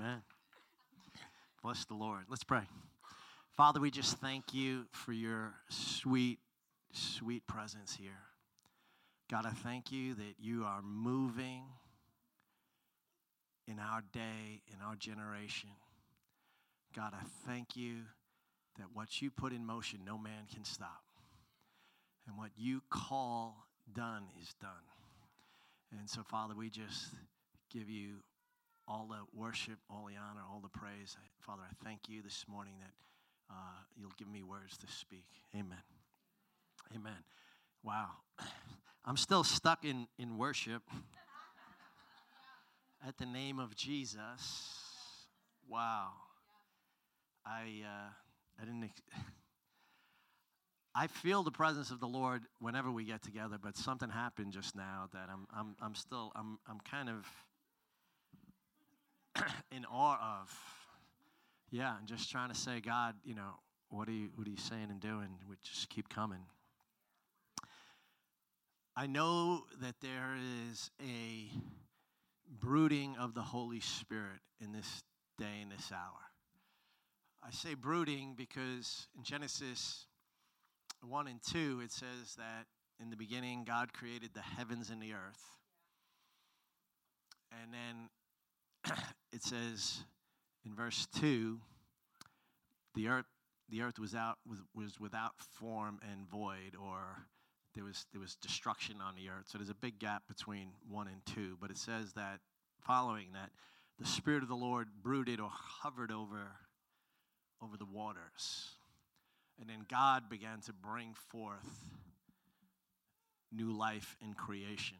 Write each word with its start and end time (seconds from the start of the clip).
Amen. 0.00 0.22
Bless 1.62 1.84
the 1.84 1.94
Lord. 1.94 2.24
Let's 2.28 2.44
pray. 2.44 2.62
Father, 3.54 3.80
we 3.80 3.90
just 3.90 4.16
thank 4.16 4.54
you 4.54 4.86
for 4.92 5.12
your 5.12 5.52
sweet, 5.68 6.38
sweet 6.92 7.46
presence 7.46 7.94
here. 7.94 8.22
God, 9.30 9.44
I 9.44 9.50
thank 9.50 9.92
you 9.92 10.14
that 10.14 10.36
you 10.38 10.64
are 10.64 10.80
moving 10.80 11.64
in 13.68 13.78
our 13.78 14.02
day, 14.12 14.62
in 14.72 14.80
our 14.82 14.96
generation. 14.96 15.68
God, 16.96 17.12
I 17.12 17.24
thank 17.46 17.76
you 17.76 17.96
that 18.78 18.86
what 18.94 19.20
you 19.20 19.30
put 19.30 19.52
in 19.52 19.66
motion, 19.66 20.00
no 20.06 20.16
man 20.16 20.46
can 20.52 20.64
stop. 20.64 21.02
And 22.26 22.38
what 22.38 22.50
you 22.56 22.80
call 22.88 23.66
done 23.92 24.28
is 24.40 24.54
done. 24.62 24.70
And 25.98 26.08
so, 26.08 26.22
Father, 26.22 26.54
we 26.54 26.70
just 26.70 27.08
give 27.70 27.90
you 27.90 28.22
all 28.86 29.06
the 29.08 29.38
worship, 29.38 29.78
all 29.88 30.06
the 30.06 30.16
honor, 30.16 30.42
all 30.50 30.60
the 30.60 30.68
praise. 30.68 31.16
Father, 31.40 31.62
I 31.64 31.84
thank 31.84 32.08
you 32.08 32.22
this 32.22 32.44
morning 32.48 32.74
that 32.80 32.92
uh, 33.50 33.82
you'll 33.96 34.12
give 34.18 34.28
me 34.28 34.42
words 34.42 34.76
to 34.78 34.86
speak. 34.86 35.26
Amen. 35.54 35.82
Amen. 36.94 37.24
Wow. 37.82 38.08
I'm 39.04 39.16
still 39.16 39.44
stuck 39.44 39.84
in, 39.84 40.06
in 40.18 40.36
worship 40.36 40.82
at 43.06 43.16
the 43.18 43.26
name 43.26 43.58
of 43.58 43.74
Jesus. 43.74 44.78
Wow. 45.68 46.10
I, 47.46 47.82
uh, 47.84 48.10
I 48.60 48.64
didn't. 48.64 48.84
Ex- 48.84 49.02
I 50.94 51.06
feel 51.06 51.44
the 51.44 51.52
presence 51.52 51.92
of 51.92 52.00
the 52.00 52.08
Lord 52.08 52.42
whenever 52.58 52.90
we 52.90 53.04
get 53.04 53.22
together, 53.22 53.58
but 53.62 53.76
something 53.76 54.10
happened 54.10 54.52
just 54.52 54.74
now 54.74 55.08
that 55.12 55.28
I'm, 55.32 55.46
I'm, 55.56 55.76
I'm 55.80 55.94
still, 55.94 56.32
I'm, 56.34 56.58
I'm 56.68 56.80
kind 56.80 57.08
of 57.08 57.26
in 59.72 59.84
awe 59.84 60.40
of. 60.40 60.58
Yeah, 61.70 61.96
and 61.98 62.06
just 62.06 62.30
trying 62.30 62.48
to 62.50 62.54
say, 62.54 62.80
God, 62.80 63.14
you 63.24 63.34
know, 63.34 63.60
what 63.90 64.08
are 64.08 64.12
you, 64.12 64.30
what 64.34 64.46
are 64.46 64.50
you 64.50 64.56
saying 64.56 64.88
and 64.90 65.00
doing? 65.00 65.28
We 65.48 65.56
just 65.62 65.88
keep 65.88 66.08
coming. 66.08 66.40
I 68.96 69.06
know 69.06 69.64
that 69.80 69.94
there 70.00 70.36
is 70.68 70.90
a 71.00 71.50
brooding 72.60 73.16
of 73.18 73.34
the 73.34 73.42
Holy 73.42 73.80
Spirit 73.80 74.40
in 74.60 74.72
this 74.72 75.02
day 75.38 75.60
and 75.62 75.70
this 75.70 75.90
hour. 75.92 76.20
I 77.42 77.50
say 77.50 77.74
brooding 77.74 78.34
because 78.36 79.06
in 79.16 79.22
Genesis 79.22 80.06
1 81.02 81.28
and 81.28 81.40
2, 81.42 81.80
it 81.82 81.92
says 81.92 82.34
that 82.36 82.66
in 83.00 83.10
the 83.10 83.16
beginning, 83.16 83.64
God 83.64 83.92
created 83.92 84.30
the 84.34 84.42
heavens 84.42 84.90
and 84.90 85.00
the 85.00 85.14
earth. 85.14 85.42
And 87.62 87.72
then 87.72 88.10
it 89.32 89.42
says 89.42 90.00
in 90.64 90.74
verse 90.74 91.06
2 91.18 91.58
the 92.94 93.08
earth, 93.08 93.26
the 93.68 93.82
earth 93.82 93.98
was, 93.98 94.14
out, 94.14 94.38
was, 94.48 94.58
was 94.74 94.98
without 94.98 95.32
form 95.38 96.00
and 96.10 96.28
void, 96.28 96.76
or 96.80 97.26
there 97.74 97.84
was, 97.84 98.06
there 98.12 98.20
was 98.20 98.34
destruction 98.36 98.96
on 99.00 99.14
the 99.14 99.28
earth. 99.28 99.46
So 99.46 99.58
there's 99.58 99.70
a 99.70 99.74
big 99.74 99.98
gap 99.98 100.24
between 100.26 100.70
1 100.88 101.06
and 101.06 101.24
2. 101.26 101.56
But 101.60 101.70
it 101.70 101.78
says 101.78 102.12
that 102.14 102.40
following 102.80 103.28
that, 103.34 103.50
the 103.98 104.06
Spirit 104.06 104.42
of 104.42 104.48
the 104.48 104.56
Lord 104.56 104.88
brooded 105.02 105.40
or 105.40 105.50
hovered 105.52 106.10
over, 106.10 106.48
over 107.62 107.76
the 107.76 107.84
waters. 107.84 108.70
And 109.60 109.68
then 109.68 109.84
God 109.88 110.28
began 110.28 110.60
to 110.62 110.72
bring 110.72 111.14
forth 111.28 111.68
new 113.52 113.72
life 113.72 114.16
in 114.22 114.32
creation. 114.34 114.96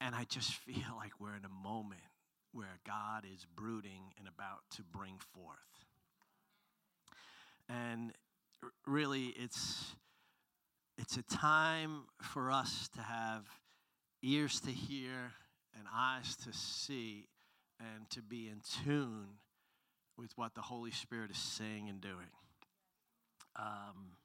And 0.00 0.14
I 0.14 0.24
just 0.24 0.54
feel 0.66 0.96
like 0.96 1.12
we're 1.20 1.36
in 1.36 1.44
a 1.44 1.68
moment 1.68 2.00
where 2.52 2.78
God 2.86 3.24
is 3.32 3.46
brooding 3.54 4.12
and 4.18 4.26
about 4.26 4.60
to 4.76 4.82
bring 4.82 5.18
forth. 5.32 5.56
And 7.68 8.12
really, 8.86 9.26
it's, 9.36 9.94
it's 10.98 11.16
a 11.16 11.22
time 11.22 12.02
for 12.20 12.50
us 12.50 12.88
to 12.96 13.02
have 13.02 13.44
ears 14.22 14.60
to 14.60 14.70
hear 14.70 15.32
and 15.78 15.86
eyes 15.94 16.36
to 16.44 16.52
see 16.52 17.28
and 17.78 18.10
to 18.10 18.20
be 18.20 18.48
in 18.48 18.60
tune 18.84 19.38
with 20.18 20.36
what 20.36 20.54
the 20.54 20.60
Holy 20.60 20.90
Spirit 20.90 21.30
is 21.30 21.38
saying 21.38 21.88
and 21.88 22.00
doing. 22.00 22.30
Um, 23.56 24.16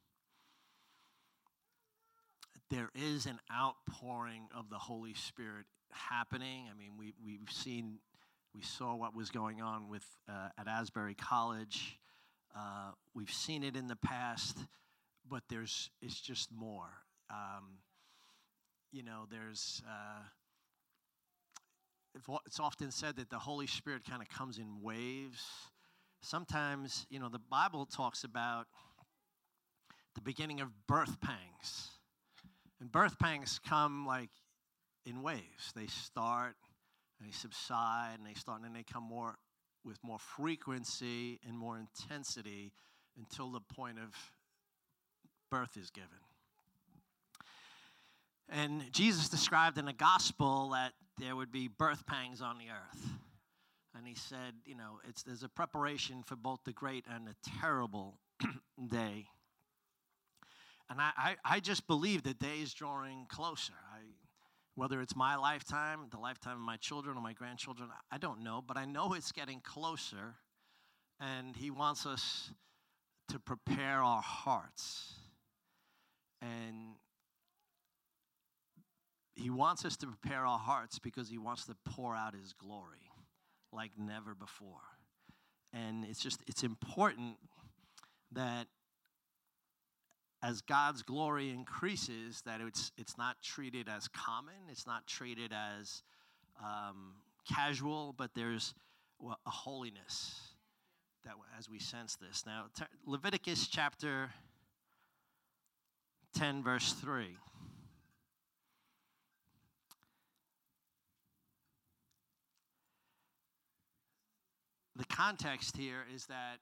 there 2.70 2.90
is 2.96 3.26
an 3.26 3.40
outpouring 3.54 4.48
of 4.56 4.70
the 4.70 4.78
Holy 4.78 5.14
Spirit 5.14 5.66
happening. 5.96 6.68
I 6.70 6.78
mean, 6.78 6.92
we, 6.98 7.14
we've 7.24 7.52
seen, 7.52 8.00
we 8.54 8.62
saw 8.62 8.96
what 8.96 9.16
was 9.16 9.30
going 9.30 9.62
on 9.62 9.90
with 9.90 10.06
uh, 10.30 10.50
at 10.58 10.68
Asbury 10.68 11.16
College. 11.16 12.00
Uh, 12.56 12.92
we've 13.14 13.32
seen 13.32 13.64
it 13.64 13.76
in 13.76 13.88
the 13.88 13.96
past, 13.96 14.58
but 15.30 15.44
there's 15.50 15.90
it's 16.02 16.20
just 16.20 16.52
more. 16.52 16.90
Um, 17.30 17.80
you 18.92 19.04
know, 19.04 19.26
there's. 19.30 19.82
Uh, 19.88 20.24
it's 22.46 22.62
often 22.62 22.92
said 22.92 23.18
that 23.18 23.30
the 23.30 23.40
Holy 23.40 23.68
Spirit 23.68 24.04
kind 24.10 24.22
of 24.22 24.30
comes 24.30 24.58
in 24.58 24.82
waves. 24.82 25.44
Sometimes, 26.22 27.06
you 27.10 27.20
know, 27.20 27.28
the 27.28 27.42
Bible 27.52 27.86
talks 27.86 28.24
about 28.24 28.68
the 30.16 30.22
beginning 30.22 30.62
of 30.62 30.70
birth 30.88 31.20
pangs. 31.20 31.90
And 32.80 32.92
birth 32.92 33.20
pangs 33.20 33.60
come 33.68 34.06
like 34.06 34.30
in 35.06 35.22
waves. 35.22 35.72
They 35.76 35.88
start 35.88 36.56
and 37.20 37.28
they 37.28 37.34
subside 37.34 38.16
and 38.18 38.28
they 38.28 38.34
start 38.34 38.58
and 38.58 38.66
then 38.66 38.74
they 38.74 38.84
come 38.84 39.04
more 39.04 39.36
with 39.84 40.04
more 40.04 40.20
frequency 40.20 41.40
and 41.48 41.58
more 41.58 41.78
intensity 41.78 42.72
until 43.18 43.52
the 43.52 43.60
point 43.60 43.98
of 44.00 44.16
birth 45.50 45.78
is 45.78 45.90
given. 45.92 46.10
And 48.50 48.84
Jesus 48.92 49.30
described 49.30 49.78
in 49.78 49.86
the 49.86 49.94
gospel 49.94 50.70
that 50.70 50.94
there 51.18 51.36
would 51.36 51.52
be 51.52 51.68
birth 51.68 52.06
pangs 52.06 52.42
on 52.42 52.58
the 52.58 52.66
earth. 52.66 53.10
And 53.98 54.06
he 54.06 54.16
said, 54.16 54.54
you 54.66 54.76
know, 54.76 55.00
it's, 55.08 55.24
there's 55.24 55.44
a 55.44 55.50
preparation 55.50 56.24
for 56.24 56.36
both 56.36 56.60
the 56.66 56.74
great 56.74 57.06
and 57.10 57.26
the 57.26 57.36
terrible 57.60 58.18
day. 58.90 59.28
And 60.90 61.00
I, 61.02 61.12
I, 61.18 61.36
I 61.46 61.60
just 61.60 61.88
believe 61.88 62.24
the 62.24 62.34
day 62.34 62.60
is 62.62 62.74
drawing 62.74 63.26
closer. 63.30 63.74
Whether 64.76 65.02
it's 65.02 65.16
my 65.16 65.36
lifetime, 65.38 66.08
the 66.12 66.20
lifetime 66.20 66.58
of 66.58 66.62
my 66.62 66.78
children 66.78 67.18
or 67.18 67.22
my 67.22 67.34
grandchildren, 67.34 67.90
I 68.12 68.18
don't 68.18 68.44
know, 68.44 68.62
but 68.66 68.78
I 68.78 68.86
know 68.86 69.14
it's 69.14 69.32
getting 69.32 69.62
closer. 69.62 70.36
And 71.20 71.56
he 71.56 71.72
wants 71.72 72.06
us 72.06 72.52
to 73.30 73.40
prepare 73.40 74.04
our 74.04 74.22
hearts. 74.22 75.14
And 76.42 76.96
he 79.36 79.50
wants 79.50 79.86
us 79.86 79.96
to 79.98 80.08
prepare 80.08 80.46
our 80.46 80.60
hearts 80.60 81.00
because 81.00 81.30
he 81.30 81.38
wants 81.38 81.66
to 81.66 81.76
pour 81.86 82.16
out 82.16 82.36
his 82.36 82.54
glory 82.54 83.12
like 83.72 83.92
never 83.98 84.36
before. 84.36 84.82
And 85.74 86.06
it's 86.06 86.20
just, 86.20 86.42
it's 86.48 86.64
important 86.64 87.38
that 88.32 88.68
as 90.46 90.62
God's 90.62 91.02
glory 91.02 91.50
increases, 91.50 92.44
that 92.46 92.62
it's, 92.62 92.92
it's 92.98 93.18
not 93.18 93.42
treated 93.42 93.90
as 93.90 94.08
common, 94.10 94.54
it's 94.70 94.86
not 94.86 95.08
treated 95.08 95.52
as 95.52 96.04
um, 96.64 97.14
casual, 97.52 98.14
but 98.16 98.30
there's 98.36 98.76
a 99.24 99.50
holiness 99.50 100.36
that 101.24 101.34
as 101.58 101.68
we 101.68 101.80
sense 101.80 102.16
this. 102.16 102.44
Now, 102.46 102.66
Leviticus 103.08 103.68
chapter 103.68 104.30
10, 106.36 106.62
verse 106.62 106.94
3. 106.94 107.38
The 114.96 115.06
context 115.06 115.76
here 115.76 116.06
is 116.14 116.28
that 116.28 116.60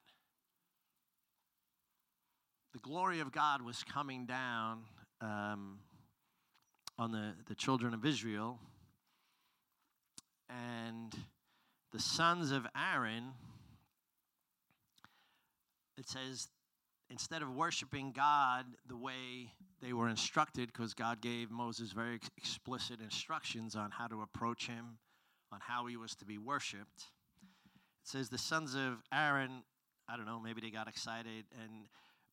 the 2.74 2.80
glory 2.80 3.20
of 3.20 3.31
God 3.31 3.62
was 3.62 3.84
coming 3.84 4.25
down 4.25 4.80
um, 5.22 5.80
on 6.98 7.12
the, 7.12 7.34
the 7.48 7.56
children 7.56 7.94
of 7.94 8.04
Israel. 8.06 8.60
And 10.50 11.14
the 11.92 12.00
sons 12.00 12.52
of 12.52 12.66
Aaron, 12.75 13.34
it 15.98 16.10
says, 16.10 16.48
instead 17.10 17.44
of 17.44 17.56
worshiping 17.56 18.12
God 18.12 18.66
the 18.88 18.98
way 18.98 19.52
they 19.81 19.94
were 19.94 20.10
instructed, 20.10 20.72
because 20.74 20.96
God 20.96 21.22
gave 21.22 21.52
Moses 21.52 21.92
very 21.92 22.19
explicit 22.38 23.00
instructions 23.02 23.76
on 23.76 23.92
how 23.92 24.08
to 24.08 24.22
approach 24.22 24.68
him, 24.68 24.98
on 25.52 25.60
how 25.62 25.86
he 25.86 25.96
was 25.96 26.16
to 26.16 26.26
be 26.26 26.40
worshiped. 26.40 27.10
It 28.02 28.10
says 28.10 28.30
the 28.30 28.38
sons 28.40 28.74
of 28.74 29.04
Aaron, 29.14 29.64
I 30.10 30.18
don't 30.18 30.26
know, 30.26 30.40
maybe 30.40 30.62
they 30.62 30.72
got 30.72 30.88
excited 30.88 31.46
and 31.62 31.86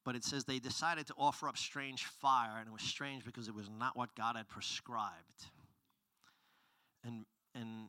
but 0.04 0.16
it 0.16 0.24
says 0.24 0.44
they 0.44 0.58
decided 0.58 1.06
to 1.08 1.14
offer 1.18 1.48
up 1.48 1.58
strange 1.58 2.04
fire, 2.04 2.56
and 2.58 2.68
it 2.68 2.72
was 2.72 2.82
strange 2.82 3.24
because 3.24 3.48
it 3.48 3.54
was 3.54 3.68
not 3.68 3.96
what 3.96 4.14
God 4.14 4.36
had 4.36 4.48
prescribed. 4.48 5.46
And 7.04 7.24
and 7.54 7.88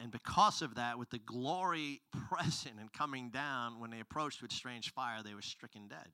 and 0.00 0.10
because 0.10 0.62
of 0.62 0.74
that, 0.76 0.98
with 0.98 1.10
the 1.10 1.18
glory 1.18 2.00
present 2.28 2.74
and 2.80 2.92
coming 2.92 3.30
down, 3.30 3.80
when 3.80 3.90
they 3.90 4.00
approached 4.00 4.42
with 4.42 4.52
strange 4.52 4.92
fire, 4.92 5.22
they 5.22 5.34
were 5.34 5.42
stricken 5.42 5.88
dead. 5.88 6.08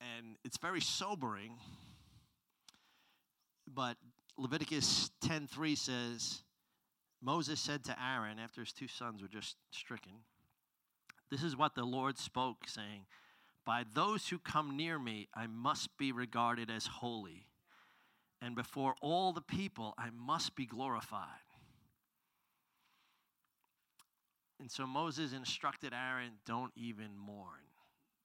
And 0.00 0.36
it's 0.44 0.58
very 0.58 0.80
sobering. 0.80 1.54
But 3.66 3.96
Leviticus 4.36 5.10
10:3 5.24 5.76
says, 5.76 6.42
Moses 7.20 7.60
said 7.60 7.84
to 7.84 7.96
Aaron 8.00 8.38
after 8.38 8.60
his 8.60 8.72
two 8.72 8.86
sons 8.86 9.20
were 9.20 9.28
just 9.28 9.56
stricken, 9.72 10.12
This 11.30 11.42
is 11.42 11.56
what 11.56 11.74
the 11.74 11.84
Lord 11.84 12.18
spoke, 12.18 12.66
saying, 12.66 13.06
By 13.64 13.84
those 13.92 14.28
who 14.28 14.38
come 14.38 14.76
near 14.76 14.98
me, 14.98 15.28
I 15.34 15.46
must 15.46 15.96
be 15.98 16.12
regarded 16.12 16.70
as 16.70 16.86
holy, 16.86 17.46
and 18.40 18.54
before 18.54 18.94
all 19.02 19.32
the 19.32 19.42
people, 19.42 19.94
I 19.98 20.10
must 20.10 20.56
be 20.56 20.64
glorified. 20.64 21.26
And 24.60 24.70
so 24.70 24.86
Moses 24.86 25.32
instructed 25.32 25.92
Aaron, 25.92 26.32
don't 26.44 26.72
even 26.76 27.16
mourn 27.16 27.68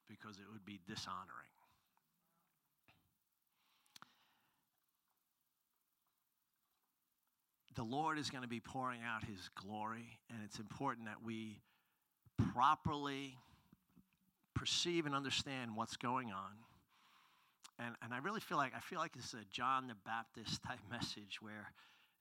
because 0.07 0.38
it 0.38 0.45
would 0.51 0.65
be 0.65 0.79
dishonoring. 0.88 1.49
The 7.75 7.83
Lord 7.83 8.19
is 8.19 8.29
going 8.29 8.44
to 8.44 8.47
be 8.47 8.59
pouring 8.59 9.01
out 9.03 9.23
his 9.23 9.49
glory, 9.56 10.19
and 10.29 10.39
it's 10.44 10.59
important 10.59 11.07
that 11.07 11.23
we 11.23 11.59
properly 12.38 13.38
perceive 14.56 15.06
and 15.06 15.15
understand 15.15 15.75
what's 15.75 15.97
going 15.97 16.31
on. 16.31 16.51
And, 17.80 17.95
and 18.03 18.13
I 18.13 18.19
really 18.19 18.39
feel 18.39 18.57
like 18.57 18.74
I 18.75 18.80
feel 18.80 19.00
like 19.00 19.18
is 19.18 19.33
a 19.33 19.45
John 19.51 19.88
the 19.88 19.95
Baptist 20.06 20.62
type 20.63 20.80
message 20.91 21.41
where 21.41 21.71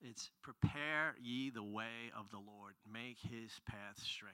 it's 0.00 0.30
prepare 0.42 1.14
ye 1.22 1.50
the 1.50 1.62
way 1.62 2.10
of 2.18 2.30
the 2.30 2.38
Lord, 2.38 2.74
make 2.92 3.18
his 3.20 3.52
path 3.66 4.02
straight. 4.02 4.32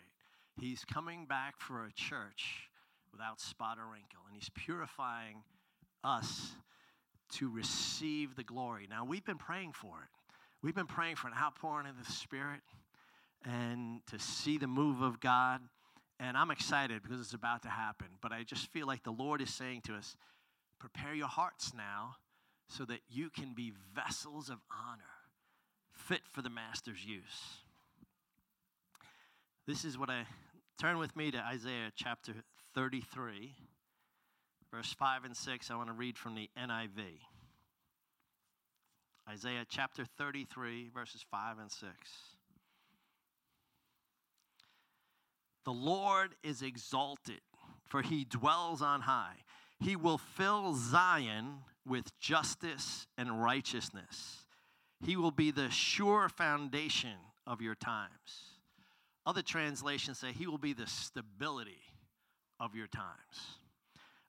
He's 0.59 0.85
coming 0.85 1.27
back 1.27 1.61
for 1.61 1.85
a 1.85 1.93
church 1.93 2.69
without 3.13 3.41
spot 3.41 3.79
or 3.79 3.93
wrinkle, 3.93 4.21
and 4.27 4.35
he's 4.35 4.51
purifying 4.55 5.43
us 6.03 6.53
to 7.31 7.51
receive 7.51 8.35
the 8.35 8.45
glory. 8.45 8.87
Now, 8.89 9.05
we've 9.05 9.25
been 9.25 9.39
praying 9.39 9.73
for 9.73 10.01
it. 10.03 10.09
We've 10.63 10.75
been 10.75 10.87
praying 10.87 11.17
for 11.17 11.29
an 11.29 11.35
outpouring 11.39 11.87
of 11.87 11.99
the 12.05 12.11
Spirit 12.11 12.61
and 13.45 14.01
to 14.07 14.19
see 14.19 14.59
the 14.59 14.67
move 14.67 15.01
of 15.01 15.21
God. 15.21 15.61
And 16.21 16.37
I'm 16.37 16.51
excited 16.51 17.03
because 17.03 17.21
it's 17.21 17.35
about 17.35 17.63
to 17.63 17.69
happen. 17.69 18.09
But 18.21 18.33
I 18.33 18.43
just 18.43 18.67
feel 18.67 18.87
like 18.87 19.05
the 19.05 19.13
Lord 19.13 19.41
is 19.41 19.53
saying 19.53 19.83
to 19.83 19.95
us, 19.95 20.17
prepare 20.79 21.15
your 21.15 21.29
hearts 21.29 21.73
now 21.77 22.17
so 22.69 22.85
that 22.85 23.01
you 23.09 23.31
can 23.31 23.55
be 23.55 23.73
vessels 23.95 24.49
of 24.49 24.59
honor 24.71 25.03
fit 25.93 26.23
for 26.31 26.43
the 26.43 26.51
master's 26.51 27.05
use. 27.05 27.63
This 29.67 29.85
is 29.85 29.99
what 29.99 30.09
I 30.09 30.25
turn 30.81 30.99
with 30.99 31.15
me 31.15 31.31
to 31.31 31.39
Isaiah 31.39 31.93
chapter 31.95 32.33
33, 32.75 33.55
verse 34.73 34.95
5 34.99 35.25
and 35.25 35.37
6. 35.37 35.71
I 35.71 35.77
want 35.77 35.89
to 35.89 35.95
read 35.95 36.17
from 36.17 36.35
the 36.35 36.49
NIV. 36.59 37.01
Isaiah 39.29 39.67
chapter 39.69 40.07
33, 40.17 40.91
verses 40.95 41.25
5 41.31 41.59
and 41.59 41.71
6. 41.71 41.93
The 45.69 45.75
Lord 45.75 46.31
is 46.43 46.63
exalted, 46.63 47.43
for 47.85 48.01
he 48.01 48.25
dwells 48.25 48.81
on 48.81 49.03
high. 49.03 49.35
He 49.79 49.97
will 49.97 50.17
fill 50.17 50.73
Zion 50.73 51.59
with 51.87 52.19
justice 52.19 53.07
and 53.19 53.43
righteousness. 53.43 54.47
He 55.05 55.15
will 55.15 55.31
be 55.31 55.51
the 55.51 55.69
sure 55.69 56.31
foundation 56.31 57.19
of 57.47 57.61
your 57.61 57.75
times. 57.75 58.55
Other 59.27 59.43
translations 59.43 60.19
say 60.19 60.33
he 60.33 60.47
will 60.47 60.57
be 60.57 60.73
the 60.73 60.87
stability 60.87 61.83
of 62.59 62.75
your 62.75 62.87
times. 62.87 63.59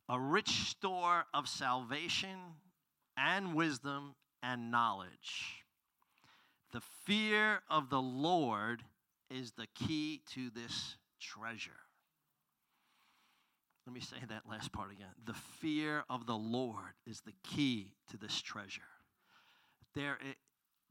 A 0.09 0.19
rich 0.19 0.49
store 0.49 1.23
of 1.33 1.47
salvation 1.47 2.37
and 3.15 3.55
wisdom 3.55 4.13
and 4.43 4.71
knowledge. 4.71 5.63
The 6.73 6.81
fear 7.05 7.61
of 7.69 7.89
the 7.89 8.01
Lord 8.01 8.83
is 9.31 9.53
the 9.53 9.67
key 9.73 10.19
to 10.33 10.49
this 10.49 10.97
treasure. 11.19 11.71
Let 13.85 13.93
me 13.93 14.01
say 14.01 14.17
that 14.27 14.43
last 14.47 14.71
part 14.71 14.91
again. 14.91 15.07
The 15.25 15.33
fear 15.33 16.03
of 16.09 16.25
the 16.27 16.37
Lord 16.37 16.93
is 17.07 17.21
the 17.21 17.33
key 17.43 17.93
to 18.11 18.17
this 18.17 18.39
treasure. 18.41 18.81
There, 19.95 20.19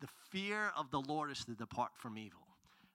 the 0.00 0.08
fear 0.30 0.72
of 0.76 0.90
the 0.90 1.00
Lord 1.00 1.30
is 1.30 1.44
to 1.44 1.52
depart 1.52 1.92
from 1.96 2.18
evil. 2.18 2.40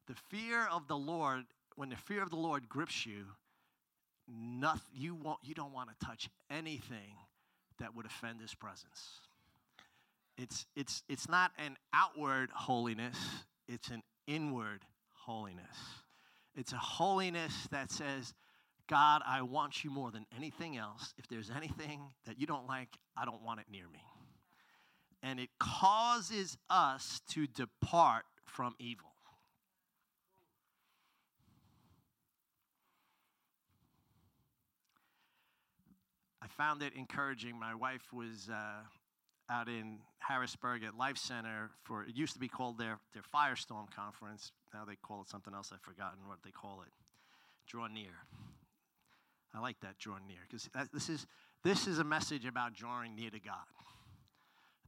The 0.08 0.16
fear 0.30 0.68
of 0.70 0.88
the 0.88 0.98
Lord, 0.98 1.46
when 1.76 1.90
the 1.90 1.96
fear 1.96 2.22
of 2.22 2.30
the 2.30 2.36
Lord 2.36 2.68
grips 2.68 3.06
you, 3.06 3.28
nothing, 4.28 4.92
you, 4.94 5.16
won't, 5.16 5.40
you 5.42 5.54
don't 5.54 5.74
want 5.74 5.90
to 5.90 6.06
touch 6.06 6.30
anything 6.50 7.16
that 7.80 7.96
would 7.96 8.06
offend 8.06 8.42
his 8.42 8.54
presence. 8.54 9.22
It's, 10.38 10.66
it's, 10.76 11.04
it's 11.08 11.30
not 11.30 11.52
an 11.58 11.78
outward 11.94 12.50
holiness, 12.54 13.18
it's 13.68 13.90
an 13.90 14.04
inward 14.28 14.82
holiness. 15.14 15.78
It's 16.56 16.74
a 16.74 16.78
holiness 16.78 17.68
that 17.72 17.92
says, 17.92 18.34
God, 18.88 19.22
I 19.26 19.42
want 19.42 19.84
you 19.84 19.90
more 19.90 20.12
than 20.12 20.26
anything 20.36 20.78
else. 20.78 21.14
If 21.18 21.28
there's 21.28 21.50
anything 21.50 22.02
that 22.26 22.40
you 22.40 22.46
don't 22.46 22.68
like, 22.68 22.90
I 23.18 23.26
don't 23.26 23.42
want 23.42 23.60
it 23.60 23.66
near 23.72 23.88
me 23.92 24.04
and 25.24 25.40
it 25.40 25.50
causes 25.58 26.58
us 26.70 27.22
to 27.30 27.48
depart 27.48 28.26
from 28.44 28.76
evil. 28.78 29.08
I 36.42 36.48
found 36.48 36.84
it 36.84 36.94
encouraging. 36.94 37.58
My 37.58 37.74
wife 37.74 38.12
was 38.12 38.50
uh, 38.52 38.82
out 39.54 39.68
in 39.68 40.00
Harrisburg 40.20 40.84
at 40.84 40.98
Life 40.98 41.18
Center 41.18 41.70
for, 41.84 42.04
it 42.04 42.16
used 42.16 42.34
to 42.34 42.40
be 42.40 42.48
called 42.48 42.78
their, 42.78 43.00
their 43.14 43.24
Firestorm 43.34 43.92
Conference. 43.96 44.52
Now 44.74 44.86
they 44.86 44.96
call 44.96 45.22
it 45.22 45.30
something 45.30 45.54
else. 45.54 45.72
I've 45.74 45.82
forgotten 45.82 46.20
what 46.28 46.40
they 46.44 46.52
call 46.52 46.82
it. 46.82 46.92
Draw 47.68 47.88
near. 47.88 48.12
I 49.54 49.60
like 49.60 49.80
that, 49.82 50.00
draw 50.00 50.16
near, 50.28 50.40
because 50.50 50.68
this 50.92 51.10
is, 51.10 51.28
this 51.64 51.86
is 51.86 52.00
a 52.00 52.04
message 52.04 52.46
about 52.46 52.74
drawing 52.74 53.14
near 53.16 53.30
to 53.30 53.40
God 53.40 53.66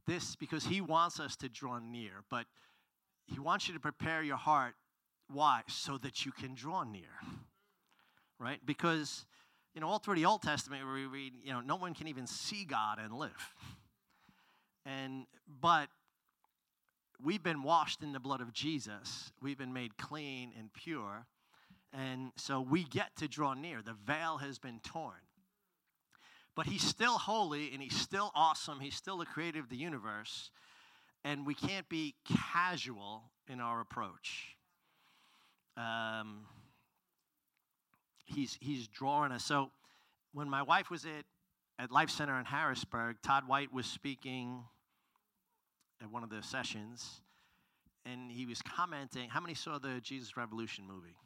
this 0.06 0.36
because 0.36 0.64
he 0.64 0.80
wants 0.80 1.20
us 1.20 1.36
to 1.36 1.48
draw 1.48 1.78
near, 1.78 2.24
but 2.30 2.46
he 3.26 3.38
wants 3.38 3.68
you 3.68 3.74
to 3.74 3.80
prepare 3.80 4.22
your 4.22 4.36
heart. 4.36 4.74
Why? 5.28 5.62
So 5.68 5.98
that 5.98 6.24
you 6.24 6.32
can 6.32 6.54
draw 6.54 6.84
near. 6.84 7.10
Right? 8.38 8.60
Because, 8.64 9.26
you 9.74 9.80
know, 9.80 9.88
all 9.88 9.98
through 9.98 10.14
the 10.14 10.26
Old 10.26 10.42
Testament, 10.42 10.84
we 10.86 11.06
read, 11.06 11.32
you 11.42 11.52
know, 11.52 11.60
no 11.60 11.76
one 11.76 11.94
can 11.94 12.06
even 12.06 12.26
see 12.26 12.64
God 12.64 12.98
and 13.02 13.12
live. 13.12 13.54
And, 14.86 15.26
but 15.60 15.88
we've 17.22 17.42
been 17.42 17.62
washed 17.62 18.02
in 18.02 18.12
the 18.12 18.20
blood 18.20 18.40
of 18.40 18.52
Jesus, 18.52 19.32
we've 19.42 19.58
been 19.58 19.72
made 19.72 19.96
clean 19.96 20.52
and 20.56 20.72
pure. 20.72 21.26
And 21.92 22.32
so 22.36 22.60
we 22.60 22.84
get 22.84 23.16
to 23.16 23.28
draw 23.28 23.54
near. 23.54 23.80
The 23.80 23.96
veil 24.06 24.38
has 24.38 24.58
been 24.58 24.80
torn. 24.80 25.14
But 26.54 26.66
he's 26.66 26.82
still 26.82 27.16
holy 27.16 27.72
and 27.72 27.82
he's 27.82 27.96
still 27.96 28.32
awesome. 28.34 28.80
He's 28.80 28.94
still 28.94 29.18
the 29.18 29.26
creator 29.26 29.60
of 29.60 29.68
the 29.68 29.76
universe. 29.76 30.50
And 31.24 31.46
we 31.46 31.54
can't 31.54 31.88
be 31.88 32.14
casual 32.24 33.24
in 33.48 33.60
our 33.60 33.80
approach. 33.80 34.56
Um, 35.76 36.46
he's, 38.26 38.58
he's 38.60 38.88
drawing 38.88 39.32
us. 39.32 39.44
So 39.44 39.70
when 40.32 40.50
my 40.50 40.62
wife 40.62 40.90
was 40.90 41.06
at, 41.06 41.24
at 41.78 41.90
Life 41.90 42.10
Center 42.10 42.38
in 42.38 42.44
Harrisburg, 42.44 43.16
Todd 43.22 43.46
White 43.46 43.72
was 43.72 43.86
speaking 43.86 44.64
at 46.02 46.10
one 46.10 46.22
of 46.22 46.30
the 46.30 46.42
sessions, 46.42 47.20
and 48.04 48.30
he 48.30 48.46
was 48.46 48.62
commenting. 48.62 49.28
How 49.28 49.40
many 49.40 49.54
saw 49.54 49.78
the 49.78 50.00
Jesus 50.00 50.36
Revolution 50.36 50.84
movie? 50.86 51.16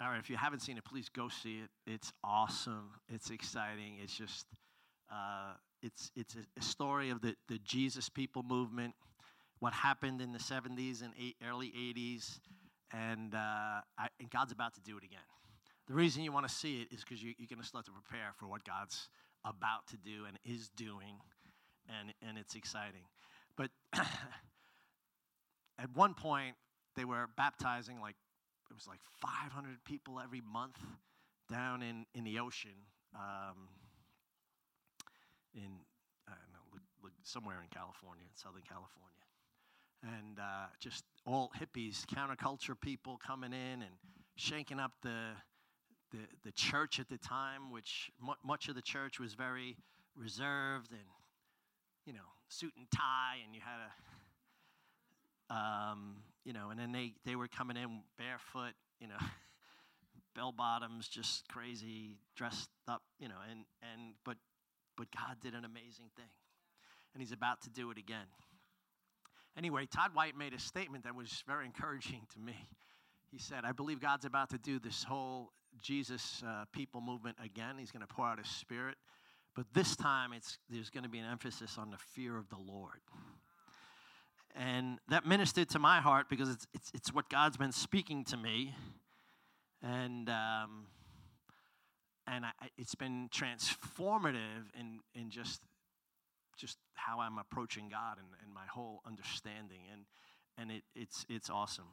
All 0.00 0.10
right, 0.10 0.18
if 0.18 0.28
you 0.28 0.36
haven't 0.36 0.60
seen 0.60 0.76
it, 0.76 0.84
please 0.84 1.08
go 1.08 1.28
see 1.28 1.58
it. 1.58 1.70
It's 1.86 2.12
awesome. 2.22 2.90
It's 3.08 3.30
exciting. 3.30 3.98
It's 4.02 4.16
just, 4.16 4.46
uh, 5.10 5.54
it's 5.82 6.10
it's 6.16 6.34
a, 6.34 6.62
story 6.62 7.10
of 7.10 7.20
the 7.20 7.36
the 7.48 7.58
Jesus 7.64 8.08
People 8.08 8.42
movement, 8.42 8.94
what 9.60 9.72
happened 9.72 10.20
in 10.20 10.32
the 10.32 10.38
'70s 10.38 11.02
and 11.02 11.12
eight, 11.18 11.36
early 11.48 11.68
'80s, 11.68 12.40
and 12.92 13.34
uh, 13.34 13.38
I, 13.98 14.08
and 14.18 14.28
God's 14.30 14.52
about 14.52 14.74
to 14.74 14.80
do 14.80 14.96
it 14.96 15.04
again. 15.04 15.20
The 15.86 15.94
reason 15.94 16.22
you 16.22 16.32
want 16.32 16.48
to 16.48 16.54
see 16.54 16.80
it 16.80 16.92
is 16.92 17.04
because 17.04 17.22
you, 17.22 17.34
you're 17.38 17.48
going 17.48 17.60
to 17.60 17.66
start 17.66 17.84
to 17.84 17.92
prepare 17.92 18.32
for 18.38 18.46
what 18.46 18.64
God's 18.64 19.08
about 19.44 19.86
to 19.88 19.96
do 19.96 20.24
and 20.26 20.38
is 20.44 20.70
doing, 20.70 21.20
and 21.88 22.12
and 22.26 22.36
it's 22.36 22.56
exciting. 22.56 23.04
But 23.56 23.70
at 25.78 25.90
one 25.94 26.14
point, 26.14 26.56
they 26.96 27.04
were 27.04 27.28
baptizing 27.36 28.00
like 28.00 28.16
it 28.70 28.74
was 28.74 28.86
like 28.86 29.00
500 29.20 29.84
people 29.84 30.20
every 30.20 30.40
month 30.40 30.78
down 31.50 31.82
in, 31.82 32.06
in 32.14 32.24
the 32.24 32.38
ocean 32.38 32.74
um, 33.14 33.68
in 35.54 35.78
know, 37.04 37.10
somewhere 37.22 37.60
in 37.62 37.68
California, 37.68 38.24
in 38.24 38.36
Southern 38.36 38.62
California. 38.62 39.00
and 40.02 40.38
uh, 40.38 40.66
just 40.80 41.04
all 41.26 41.50
hippies, 41.58 42.04
counterculture 42.06 42.78
people 42.78 43.18
coming 43.24 43.52
in 43.52 43.82
and 43.82 43.94
shaking 44.36 44.78
up 44.78 44.92
the, 45.02 45.30
the, 46.10 46.18
the 46.44 46.52
church 46.52 47.00
at 47.00 47.08
the 47.08 47.18
time, 47.18 47.70
which 47.70 48.10
mu- 48.20 48.34
much 48.44 48.68
of 48.68 48.74
the 48.74 48.82
church 48.82 49.18
was 49.18 49.34
very 49.34 49.76
reserved 50.14 50.90
and, 50.92 51.08
you 52.04 52.12
know, 52.12 52.28
suit 52.48 52.72
and 52.76 52.86
tie, 52.90 53.36
and 53.44 53.54
you 53.54 53.60
had 53.60 53.80
a, 55.50 55.54
um, 55.54 56.16
you 56.44 56.52
know, 56.52 56.70
and 56.70 56.78
then 56.78 56.92
they, 56.92 57.12
they 57.24 57.36
were 57.36 57.48
coming 57.48 57.76
in 57.76 58.02
barefoot, 58.18 58.74
you 59.00 59.08
know, 59.08 59.18
bell 60.34 60.52
bottoms, 60.52 61.08
just 61.08 61.48
crazy, 61.48 62.16
dressed 62.36 62.70
up, 62.88 63.02
you 63.18 63.28
know, 63.28 63.38
and, 63.50 63.60
and 63.82 64.14
but, 64.24 64.36
but 64.96 65.06
God 65.10 65.36
did 65.40 65.54
an 65.54 65.64
amazing 65.64 66.10
thing. 66.16 66.30
And 67.12 67.22
He's 67.22 67.32
about 67.32 67.62
to 67.62 67.70
do 67.70 67.90
it 67.90 67.98
again. 67.98 68.26
Anyway, 69.56 69.86
Todd 69.86 70.10
White 70.14 70.36
made 70.36 70.52
a 70.52 70.58
statement 70.58 71.04
that 71.04 71.14
was 71.14 71.44
very 71.46 71.64
encouraging 71.64 72.22
to 72.32 72.40
me. 72.40 72.56
He 73.30 73.38
said, 73.38 73.64
I 73.64 73.72
believe 73.72 74.00
God's 74.00 74.24
about 74.24 74.50
to 74.50 74.58
do 74.58 74.78
this 74.78 75.04
whole 75.04 75.52
Jesus 75.80 76.42
uh, 76.46 76.64
people 76.72 77.00
movement 77.00 77.36
again. 77.42 77.76
He's 77.78 77.90
going 77.90 78.04
to 78.06 78.12
pour 78.12 78.26
out 78.26 78.38
His 78.38 78.48
Spirit. 78.48 78.96
But 79.54 79.66
this 79.72 79.94
time, 79.96 80.32
it's, 80.32 80.58
there's 80.68 80.90
going 80.90 81.04
to 81.04 81.10
be 81.10 81.18
an 81.18 81.26
emphasis 81.30 81.76
on 81.78 81.90
the 81.90 81.98
fear 81.98 82.36
of 82.36 82.48
the 82.48 82.56
Lord. 82.56 83.00
And 84.56 84.98
that 85.08 85.26
ministered 85.26 85.68
to 85.70 85.78
my 85.78 86.00
heart 86.00 86.28
because 86.28 86.48
it's, 86.48 86.66
it's, 86.74 86.90
it's 86.94 87.14
what 87.14 87.28
God's 87.28 87.56
been 87.56 87.72
speaking 87.72 88.24
to 88.24 88.36
me. 88.36 88.74
And, 89.82 90.28
um, 90.28 90.86
and 92.26 92.46
I, 92.46 92.50
it's 92.78 92.94
been 92.94 93.28
transformative 93.32 94.70
in, 94.78 95.00
in 95.14 95.30
just 95.30 95.60
just 96.56 96.78
how 96.94 97.20
I'm 97.20 97.38
approaching 97.38 97.88
God 97.88 98.18
and, 98.18 98.28
and 98.44 98.52
my 98.54 98.66
whole 98.66 99.02
understanding. 99.06 99.80
And, 99.92 100.02
and 100.58 100.70
it, 100.70 100.84
it's, 100.94 101.26
it's 101.28 101.50
awesome. 101.50 101.86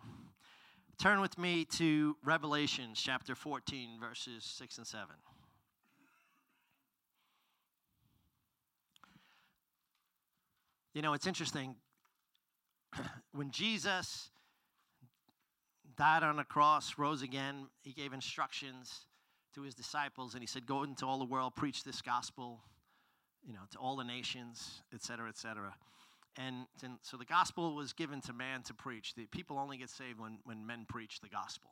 Turn 0.97 1.19
with 1.19 1.37
me 1.37 1.65
to 1.77 2.15
Revelation 2.23 2.91
chapter 2.93 3.33
14, 3.35 3.99
verses 3.99 4.43
6 4.43 4.77
and 4.77 4.87
7. 4.87 5.07
You 10.93 11.01
know, 11.01 11.13
it's 11.13 11.27
interesting. 11.27 11.75
when 13.33 13.51
Jesus 13.51 14.29
died 15.97 16.23
on 16.23 16.37
the 16.37 16.43
cross, 16.43 16.97
rose 16.97 17.21
again, 17.21 17.67
he 17.81 17.93
gave 17.93 18.13
instructions 18.13 19.05
to 19.55 19.61
his 19.61 19.75
disciples 19.75 20.33
and 20.33 20.41
he 20.41 20.47
said, 20.47 20.65
Go 20.65 20.83
into 20.83 21.05
all 21.05 21.19
the 21.19 21.25
world, 21.25 21.55
preach 21.55 21.83
this 21.83 22.01
gospel 22.01 22.61
you 23.45 23.53
know, 23.53 23.61
to 23.71 23.77
all 23.77 23.95
the 23.95 24.03
nations, 24.03 24.81
et 24.93 25.01
cetera, 25.01 25.27
et 25.27 25.37
cetera. 25.37 25.73
And, 26.37 26.65
and 26.83 26.97
so 27.01 27.17
the 27.17 27.25
gospel 27.25 27.75
was 27.75 27.93
given 27.93 28.21
to 28.21 28.33
man 28.33 28.61
to 28.63 28.73
preach. 28.73 29.15
The 29.15 29.25
people 29.25 29.57
only 29.57 29.77
get 29.77 29.89
saved 29.89 30.19
when, 30.19 30.39
when 30.43 30.65
men 30.65 30.85
preach 30.87 31.19
the 31.19 31.27
gospel. 31.27 31.71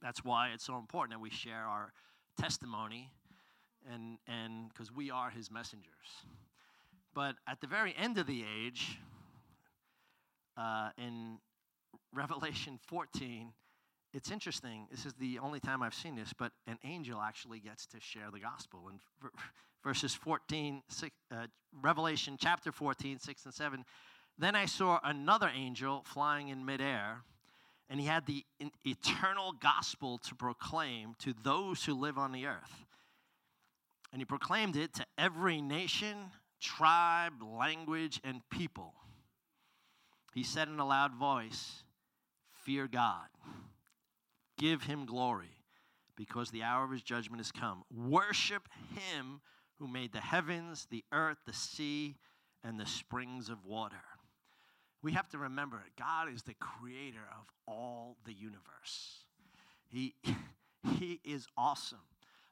That's 0.00 0.24
why 0.24 0.50
it's 0.54 0.64
so 0.64 0.78
important 0.78 1.18
that 1.18 1.22
we 1.22 1.30
share 1.30 1.64
our 1.64 1.92
testimony 2.38 3.10
and 3.90 4.18
and 4.26 4.68
because 4.68 4.92
we 4.92 5.10
are 5.10 5.30
his 5.30 5.50
messengers. 5.50 5.86
But 7.16 7.36
at 7.48 7.62
the 7.62 7.66
very 7.66 7.94
end 7.96 8.18
of 8.18 8.26
the 8.26 8.44
age, 8.44 8.98
uh, 10.54 10.90
in 10.98 11.38
Revelation 12.12 12.78
14, 12.88 13.54
it's 14.12 14.30
interesting. 14.30 14.86
This 14.90 15.06
is 15.06 15.14
the 15.14 15.38
only 15.38 15.58
time 15.58 15.82
I've 15.82 15.94
seen 15.94 16.14
this, 16.14 16.34
but 16.38 16.52
an 16.66 16.78
angel 16.84 17.22
actually 17.22 17.58
gets 17.58 17.86
to 17.86 18.00
share 18.00 18.28
the 18.30 18.38
gospel. 18.38 18.88
And 18.90 19.00
verses 19.82 20.14
14, 20.14 20.82
six, 20.90 21.16
uh, 21.32 21.46
Revelation 21.80 22.36
chapter 22.38 22.70
14, 22.70 23.18
6 23.18 23.44
and 23.46 23.54
7. 23.54 23.84
Then 24.36 24.54
I 24.54 24.66
saw 24.66 25.00
another 25.02 25.50
angel 25.54 26.04
flying 26.04 26.48
in 26.48 26.66
midair, 26.66 27.22
and 27.88 27.98
he 27.98 28.04
had 28.04 28.26
the 28.26 28.44
eternal 28.84 29.52
gospel 29.52 30.18
to 30.18 30.34
proclaim 30.34 31.14
to 31.20 31.32
those 31.42 31.82
who 31.82 31.94
live 31.94 32.18
on 32.18 32.32
the 32.32 32.44
earth. 32.44 32.84
And 34.12 34.20
he 34.20 34.26
proclaimed 34.26 34.76
it 34.76 34.92
to 34.94 35.06
every 35.16 35.62
nation, 35.62 36.30
tribe, 36.66 37.34
language, 37.42 38.20
and 38.24 38.42
people. 38.50 38.92
He 40.34 40.42
said 40.42 40.68
in 40.68 40.80
a 40.80 40.86
loud 40.86 41.14
voice, 41.14 41.84
Fear 42.64 42.88
God, 42.88 43.28
give 44.58 44.82
him 44.82 45.06
glory, 45.06 45.62
because 46.16 46.50
the 46.50 46.64
hour 46.64 46.84
of 46.84 46.90
his 46.90 47.02
judgment 47.02 47.40
has 47.40 47.52
come. 47.52 47.84
Worship 47.94 48.68
him 48.94 49.40
who 49.78 49.86
made 49.86 50.12
the 50.12 50.20
heavens, 50.20 50.86
the 50.90 51.04
earth, 51.12 51.38
the 51.46 51.52
sea, 51.52 52.16
and 52.64 52.80
the 52.80 52.86
springs 52.86 53.48
of 53.48 53.64
water. 53.64 54.02
We 55.02 55.12
have 55.12 55.28
to 55.30 55.38
remember 55.38 55.84
God 55.96 56.32
is 56.34 56.42
the 56.42 56.54
creator 56.54 57.28
of 57.38 57.46
all 57.68 58.16
the 58.24 58.32
universe. 58.32 59.24
He, 59.88 60.14
he 60.98 61.20
is 61.24 61.46
awesome. 61.56 61.98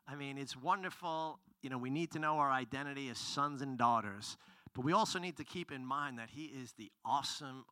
I 0.07 0.15
mean, 0.15 0.39
it's 0.39 0.57
wonderful. 0.57 1.41
You 1.65 1.71
know, 1.71 1.79
we 1.79 1.89
need 1.89 2.11
to 2.11 2.19
know 2.19 2.37
our 2.37 2.53
identity 2.53 3.09
as 3.09 3.17
sons 3.17 3.63
and 3.63 3.79
daughters, 3.79 4.37
but 4.75 4.85
we 4.85 4.93
also 4.93 5.19
need 5.19 5.39
to 5.39 5.45
keep 5.45 5.73
in 5.73 5.83
mind 5.83 6.19
that 6.19 6.29
He 6.29 6.45
is 6.45 6.75
the 6.77 6.93
awesome, 7.07 7.65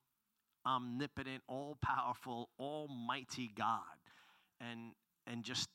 omnipotent, 0.66 1.42
all 1.46 1.76
powerful, 1.82 2.48
almighty 2.58 3.50
God. 3.54 3.82
And, 4.62 4.92
and 5.26 5.44
just 5.44 5.68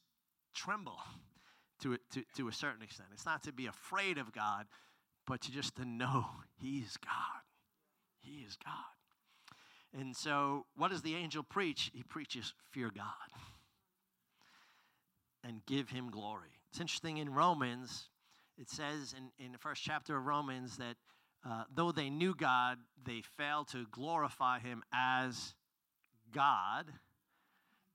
tremble 0.56 0.98
to, 1.84 2.00
to, 2.14 2.24
to 2.38 2.48
a 2.48 2.54
certain 2.54 2.82
extent. 2.82 3.10
It's 3.14 3.26
not 3.26 3.44
to 3.44 3.54
be 3.54 3.68
afraid 3.68 4.18
of 4.18 4.32
God, 4.32 4.66
but 5.28 5.42
to 5.42 5.52
just 5.52 5.76
to 5.76 5.86
know 5.86 6.26
He 6.60 6.80
is 6.80 6.98
God. 6.98 7.44
He 8.20 8.40
is 8.40 8.58
God. 8.66 10.02
And 10.02 10.16
so, 10.16 10.66
what 10.76 10.90
does 10.90 11.04
the 11.04 11.14
angel 11.14 11.44
preach? 11.44 11.92
He 11.94 12.02
preaches, 12.02 12.56
Fear 12.72 12.92
God 12.96 13.06
and 15.44 15.64
give 15.68 15.92
Him 15.92 16.10
glory. 16.10 16.57
It's 16.78 16.82
interesting 16.84 17.18
in 17.18 17.34
Romans, 17.34 18.08
it 18.56 18.70
says 18.70 19.16
in, 19.18 19.44
in 19.44 19.52
the 19.52 19.58
first 19.58 19.82
chapter 19.82 20.16
of 20.16 20.28
Romans 20.28 20.78
that 20.78 20.96
uh, 21.44 21.64
though 21.74 21.92
they 21.92 22.12
knew 22.12 22.36
God, 22.36 22.78
they 23.04 23.24
failed 23.36 23.70
to 23.70 23.88
glorify 23.90 24.60
Him 24.60 24.84
as 24.94 25.56
God 26.32 26.86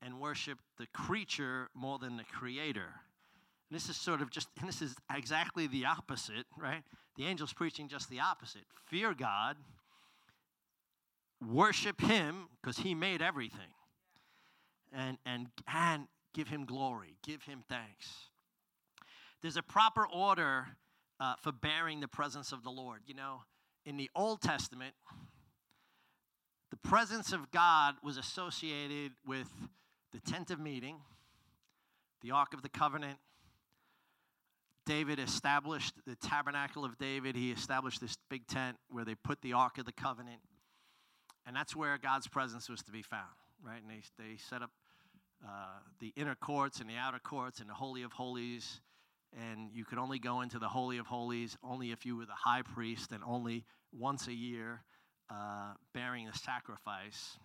and 0.05 0.19
worship 0.19 0.59
the 0.79 0.89
creature 0.89 1.69
more 1.77 2.01
than 2.01 2.17
the 2.17 2.25
Creator. 2.25 2.89
And 3.71 3.77
this 3.77 3.89
is 3.89 3.95
sort 3.95 4.21
of 4.21 4.31
just, 4.31 4.49
and 4.59 4.69
this 4.69 4.83
is 4.83 4.97
exactly 5.15 5.69
the 5.69 5.87
opposite, 5.87 6.47
right? 6.59 6.83
The 7.15 7.27
angel's 7.27 7.53
preaching 7.53 7.87
just 7.87 8.11
the 8.11 8.19
opposite. 8.19 8.65
Fear 8.87 9.15
God, 9.15 9.59
worship 11.53 12.01
Him 12.01 12.49
because 12.61 12.79
He 12.79 12.97
made 12.97 13.23
everything, 13.23 13.75
and, 14.93 15.19
and, 15.25 15.47
and 15.73 16.09
give 16.35 16.49
Him 16.49 16.65
glory, 16.65 17.15
give 17.23 17.45
Him 17.45 17.63
thanks. 17.69 18.32
There's 19.43 19.57
a 19.57 19.63
proper 19.63 20.07
order 20.07 20.67
uh, 21.21 21.35
for 21.41 21.53
bearing 21.53 22.01
the 22.01 22.09
presence 22.09 22.53
of 22.53 22.63
the 22.63 22.71
Lord. 22.71 23.01
You 23.07 23.15
know, 23.15 23.43
in 23.85 23.97
the 23.97 24.11
Old 24.15 24.41
Testament, 24.41 24.95
the 26.71 26.77
presence 26.77 27.33
of 27.33 27.51
God 27.51 27.97
was 28.03 28.17
associated 28.17 29.13
with 29.27 29.49
the 30.13 30.21
tent 30.21 30.51
of 30.51 30.61
meeting, 30.61 30.97
the 32.23 32.31
Ark 32.31 32.55
of 32.55 32.63
the 32.63 32.69
Covenant, 32.69 33.19
David 34.85 35.19
established 35.21 35.95
the 36.07 36.17
tabernacle 36.17 36.85
of 36.85 36.99
David. 36.99 37.37
He 37.37 37.53
established 37.53 38.01
this 38.01 38.17
big 38.29 38.47
tent 38.47 38.77
where 38.91 39.05
they 39.05 39.15
put 39.15 39.41
the 39.43 39.53
Ark 39.53 39.79
of 39.79 39.85
the 39.85 39.93
Covenant. 39.93 40.41
And 41.47 41.55
that's 41.55 41.77
where 41.77 41.99
God's 41.99 42.27
presence 42.27 42.69
was 42.69 42.83
to 42.83 42.93
be 42.93 43.03
found, 43.03 43.31
right? 43.65 43.81
And 43.81 43.91
they, 43.91 44.03
they 44.19 44.37
set 44.37 44.63
up 44.63 44.71
uh, 45.45 45.79
the 46.01 46.13
inner 46.17 46.35
courts 46.35 46.81
and 46.81 46.89
the 46.89 46.97
outer 46.97 47.19
courts 47.19 47.61
and 47.61 47.69
the 47.69 47.75
Holy 47.75 48.03
of 48.03 48.13
Holies. 48.13 48.81
And 49.35 49.71
you 49.73 49.85
could 49.85 49.99
only 49.99 50.19
go 50.19 50.43
into 50.43 50.59
the 50.59 50.69
Holy 50.69 50.99
of 50.99 51.07
Holies 51.07 51.57
only 51.65 51.91
if 51.91 52.05
you 52.05 52.17
were 52.17 52.27
the 52.27 52.33
high 52.33 52.63
priest 52.63 53.13
and 53.13 53.23
only 53.25 53.65
once 53.93 54.27
a 54.27 54.33
year 54.33 54.83
uh, 55.31 55.73
bearing 55.95 56.27
the 56.27 56.39
sacrifice. 56.39 57.39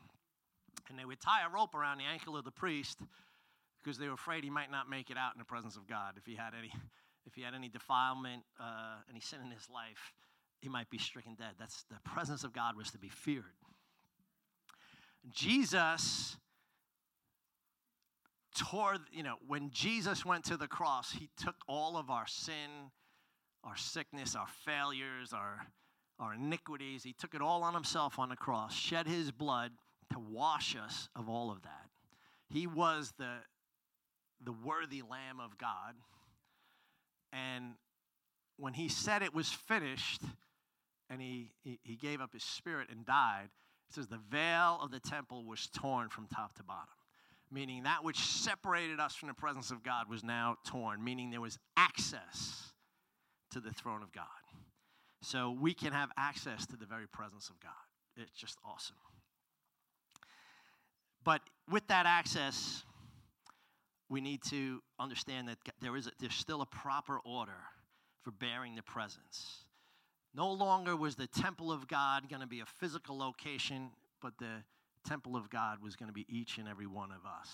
And 0.89 0.99
they 0.99 1.05
would 1.05 1.21
tie 1.21 1.45
a 1.45 1.49
rope 1.49 1.73
around 1.73 1.99
the 1.99 2.05
ankle 2.05 2.35
of 2.35 2.43
the 2.43 2.51
priest 2.51 2.99
because 3.81 3.97
they 3.97 4.07
were 4.07 4.13
afraid 4.13 4.43
he 4.43 4.49
might 4.49 4.71
not 4.71 4.89
make 4.89 5.09
it 5.09 5.17
out 5.17 5.33
in 5.33 5.39
the 5.39 5.45
presence 5.45 5.77
of 5.77 5.87
God 5.87 6.15
if 6.17 6.25
he 6.25 6.35
had 6.35 6.53
any 6.57 6.71
if 7.25 7.35
he 7.35 7.41
had 7.41 7.53
any 7.53 7.67
defilement, 7.67 8.43
uh, 8.57 8.95
any 9.09 9.19
sin 9.19 9.39
in 9.43 9.51
his 9.51 9.67
life, 9.69 10.13
he 10.61 10.69
might 10.69 10.89
be 10.89 10.97
stricken 10.97 11.35
dead. 11.35 11.55
That's 11.59 11.83
the 11.83 11.97
presence 12.05 12.45
of 12.45 12.53
God 12.53 12.77
was 12.77 12.89
to 12.91 12.97
be 12.97 13.09
feared. 13.09 13.43
Jesus 15.29 16.37
tore, 18.57 18.97
you 19.11 19.23
know, 19.23 19.35
when 19.47 19.69
Jesus 19.71 20.25
went 20.25 20.45
to 20.45 20.57
the 20.57 20.67
cross, 20.67 21.11
he 21.11 21.29
took 21.41 21.55
all 21.67 21.97
of 21.97 22.09
our 22.09 22.27
sin, 22.27 22.91
our 23.63 23.77
sickness, 23.77 24.35
our 24.35 24.47
failures, 24.65 25.33
our, 25.33 25.67
our 26.19 26.33
iniquities. 26.33 27.03
He 27.03 27.13
took 27.13 27.33
it 27.33 27.41
all 27.41 27.63
on 27.63 27.73
himself 27.73 28.19
on 28.19 28.29
the 28.29 28.35
cross, 28.35 28.73
shed 28.73 29.07
his 29.07 29.31
blood 29.31 29.71
to 30.11 30.19
wash 30.19 30.75
us 30.75 31.09
of 31.15 31.29
all 31.29 31.51
of 31.51 31.61
that. 31.63 31.89
He 32.49 32.65
was 32.67 33.13
the, 33.17 33.35
the 34.43 34.53
worthy 34.53 35.01
Lamb 35.01 35.39
of 35.39 35.57
God 35.57 35.95
and 37.33 37.73
when 38.57 38.73
he 38.73 38.89
said 38.89 39.21
it 39.21 39.33
was 39.33 39.49
finished 39.49 40.21
and 41.09 41.21
he, 41.21 41.51
he, 41.63 41.79
he 41.83 41.95
gave 41.95 42.21
up 42.21 42.33
his 42.33 42.43
spirit 42.43 42.89
and 42.89 43.05
died, 43.05 43.49
It 43.89 43.95
says, 43.95 44.07
The 44.07 44.19
veil 44.29 44.79
of 44.81 44.91
the 44.91 44.99
temple 44.99 45.45
was 45.45 45.67
torn 45.67 46.09
from 46.09 46.27
top 46.27 46.55
to 46.55 46.63
bottom, 46.63 46.95
meaning 47.51 47.83
that 47.83 48.03
which 48.03 48.17
separated 48.17 48.99
us 48.99 49.15
from 49.15 49.27
the 49.27 49.33
presence 49.33 49.71
of 49.71 49.83
God 49.83 50.09
was 50.09 50.23
now 50.23 50.57
torn, 50.65 51.03
meaning 51.03 51.29
there 51.29 51.41
was 51.41 51.57
access 51.75 52.71
to 53.51 53.59
the 53.59 53.71
throne 53.71 54.03
of 54.03 54.11
God. 54.11 54.25
So 55.21 55.55
we 55.59 55.73
can 55.73 55.93
have 55.93 56.09
access 56.17 56.65
to 56.67 56.75
the 56.75 56.85
very 56.85 57.07
presence 57.07 57.49
of 57.49 57.59
God. 57.59 57.71
It's 58.15 58.37
just 58.39 58.57
awesome. 58.65 58.97
But 61.23 61.41
with 61.69 61.87
that 61.87 62.05
access, 62.05 62.83
we 64.09 64.21
need 64.21 64.41
to 64.49 64.81
understand 64.99 65.47
that 65.49 65.57
there 65.81 65.95
is 65.95 66.07
a, 66.07 66.11
there's 66.19 66.35
still 66.35 66.61
a 66.61 66.65
proper 66.65 67.19
order 67.25 67.59
for 68.23 68.31
bearing 68.31 68.75
the 68.75 68.83
presence. 68.83 69.63
No 70.33 70.51
longer 70.51 70.95
was 70.95 71.15
the 71.15 71.27
temple 71.27 71.71
of 71.71 71.87
God 71.87 72.29
going 72.29 72.41
to 72.41 72.47
be 72.47 72.59
a 72.59 72.65
physical 72.65 73.17
location, 73.17 73.89
but 74.21 74.37
the 74.37 74.63
temple 75.07 75.35
of 75.35 75.49
God 75.49 75.81
was 75.81 75.95
going 75.95 76.09
to 76.09 76.13
be 76.13 76.25
each 76.29 76.57
and 76.57 76.67
every 76.67 76.87
one 76.87 77.11
of 77.11 77.25
us. 77.25 77.49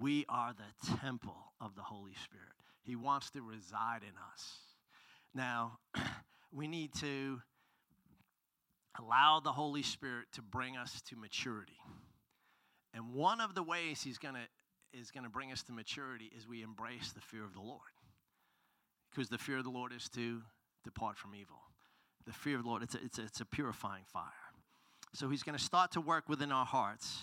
We 0.00 0.24
are 0.28 0.52
the 0.52 0.96
temple 0.98 1.52
of 1.60 1.74
the 1.74 1.82
Holy 1.82 2.14
Spirit. 2.24 2.52
He 2.82 2.96
wants 2.96 3.30
to 3.30 3.42
reside 3.42 4.02
in 4.02 4.14
us. 4.32 4.58
Now, 5.34 5.78
we 6.52 6.66
need 6.68 6.92
to 7.00 7.40
allow 8.98 9.40
the 9.40 9.52
Holy 9.52 9.82
Spirit 9.82 10.26
to 10.32 10.42
bring 10.42 10.76
us 10.76 11.02
to 11.02 11.16
maturity. 11.16 11.78
And 12.94 13.14
one 13.14 13.40
of 13.40 13.54
the 13.54 13.62
ways 13.62 14.02
he's 14.02 14.18
going 14.18 14.34
to 14.34 14.40
is 14.98 15.10
going 15.10 15.24
to 15.24 15.30
bring 15.30 15.52
us 15.52 15.62
to 15.64 15.72
maturity 15.72 16.30
is 16.36 16.48
we 16.48 16.62
embrace 16.62 17.12
the 17.12 17.20
fear 17.20 17.44
of 17.44 17.52
the 17.52 17.60
Lord. 17.60 17.80
Because 19.10 19.28
the 19.28 19.36
fear 19.36 19.58
of 19.58 19.64
the 19.64 19.70
Lord 19.70 19.92
is 19.92 20.08
to 20.10 20.40
depart 20.82 21.18
from 21.18 21.34
evil. 21.34 21.60
The 22.26 22.32
fear 22.32 22.56
of 22.56 22.62
the 22.62 22.68
Lord, 22.68 22.82
it's 22.82 22.94
a, 22.94 23.04
it's 23.04 23.18
a, 23.18 23.22
it's 23.24 23.40
a 23.40 23.44
purifying 23.44 24.04
fire. 24.06 24.47
So 25.14 25.28
he's 25.28 25.42
going 25.42 25.56
to 25.56 25.64
start 25.64 25.92
to 25.92 26.00
work 26.00 26.28
within 26.28 26.52
our 26.52 26.66
hearts. 26.66 27.18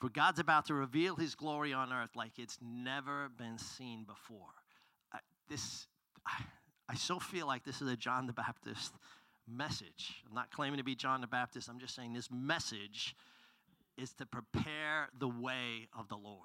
For 0.00 0.10
God's 0.10 0.38
about 0.38 0.66
to 0.66 0.74
reveal 0.74 1.16
his 1.16 1.34
glory 1.34 1.72
on 1.72 1.92
earth 1.92 2.14
like 2.14 2.38
it's 2.38 2.58
never 2.60 3.30
been 3.38 3.58
seen 3.58 4.04
before. 4.04 4.52
I, 5.12 5.18
this, 5.48 5.86
I, 6.26 6.42
I 6.88 6.94
so 6.94 7.18
feel 7.18 7.46
like 7.46 7.64
this 7.64 7.80
is 7.80 7.88
a 7.88 7.96
John 7.96 8.26
the 8.26 8.34
Baptist 8.34 8.92
message. 9.48 10.22
I'm 10.28 10.34
not 10.34 10.50
claiming 10.50 10.78
to 10.78 10.84
be 10.84 10.94
John 10.94 11.20
the 11.20 11.26
Baptist, 11.26 11.68
I'm 11.68 11.78
just 11.78 11.94
saying 11.94 12.12
this 12.12 12.30
message 12.30 13.14
is 13.96 14.12
to 14.14 14.26
prepare 14.26 15.08
the 15.18 15.28
way 15.28 15.88
of 15.98 16.08
the 16.08 16.16
Lord. 16.16 16.40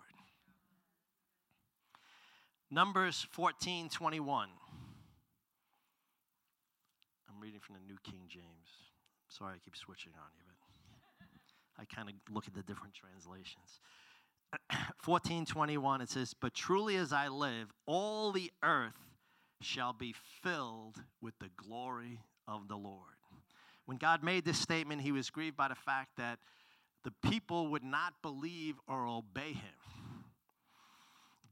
Numbers 2.69 3.27
14 3.31 3.89
21. 3.89 4.49
I'm 7.29 7.41
reading 7.41 7.59
from 7.59 7.75
the 7.75 7.81
New 7.85 7.97
King 8.03 8.21
James. 8.29 8.45
Sorry, 9.27 9.55
I 9.55 9.59
keep 9.63 9.75
switching 9.75 10.13
on 10.15 10.29
you, 10.37 10.50
I 11.81 11.85
kind 11.93 12.09
of 12.09 12.15
look 12.33 12.47
at 12.47 12.53
the 12.53 12.63
different 12.63 12.93
translations. 12.93 13.79
1421 15.05 16.01
it 16.01 16.09
says 16.09 16.33
but 16.33 16.53
truly 16.53 16.97
as 16.97 17.13
i 17.13 17.29
live 17.29 17.71
all 17.85 18.33
the 18.33 18.51
earth 18.61 18.99
shall 19.61 19.93
be 19.93 20.13
filled 20.43 21.01
with 21.21 21.33
the 21.39 21.49
glory 21.55 22.19
of 22.49 22.67
the 22.67 22.75
lord 22.75 23.15
when 23.85 23.95
god 23.95 24.21
made 24.23 24.43
this 24.43 24.59
statement 24.59 24.99
he 24.99 25.13
was 25.13 25.29
grieved 25.29 25.55
by 25.55 25.69
the 25.69 25.75
fact 25.75 26.09
that 26.17 26.37
the 27.03 27.11
people 27.29 27.67
would 27.69 27.83
not 27.83 28.13
believe 28.21 28.75
or 28.87 29.07
obey 29.07 29.53
him. 29.53 30.23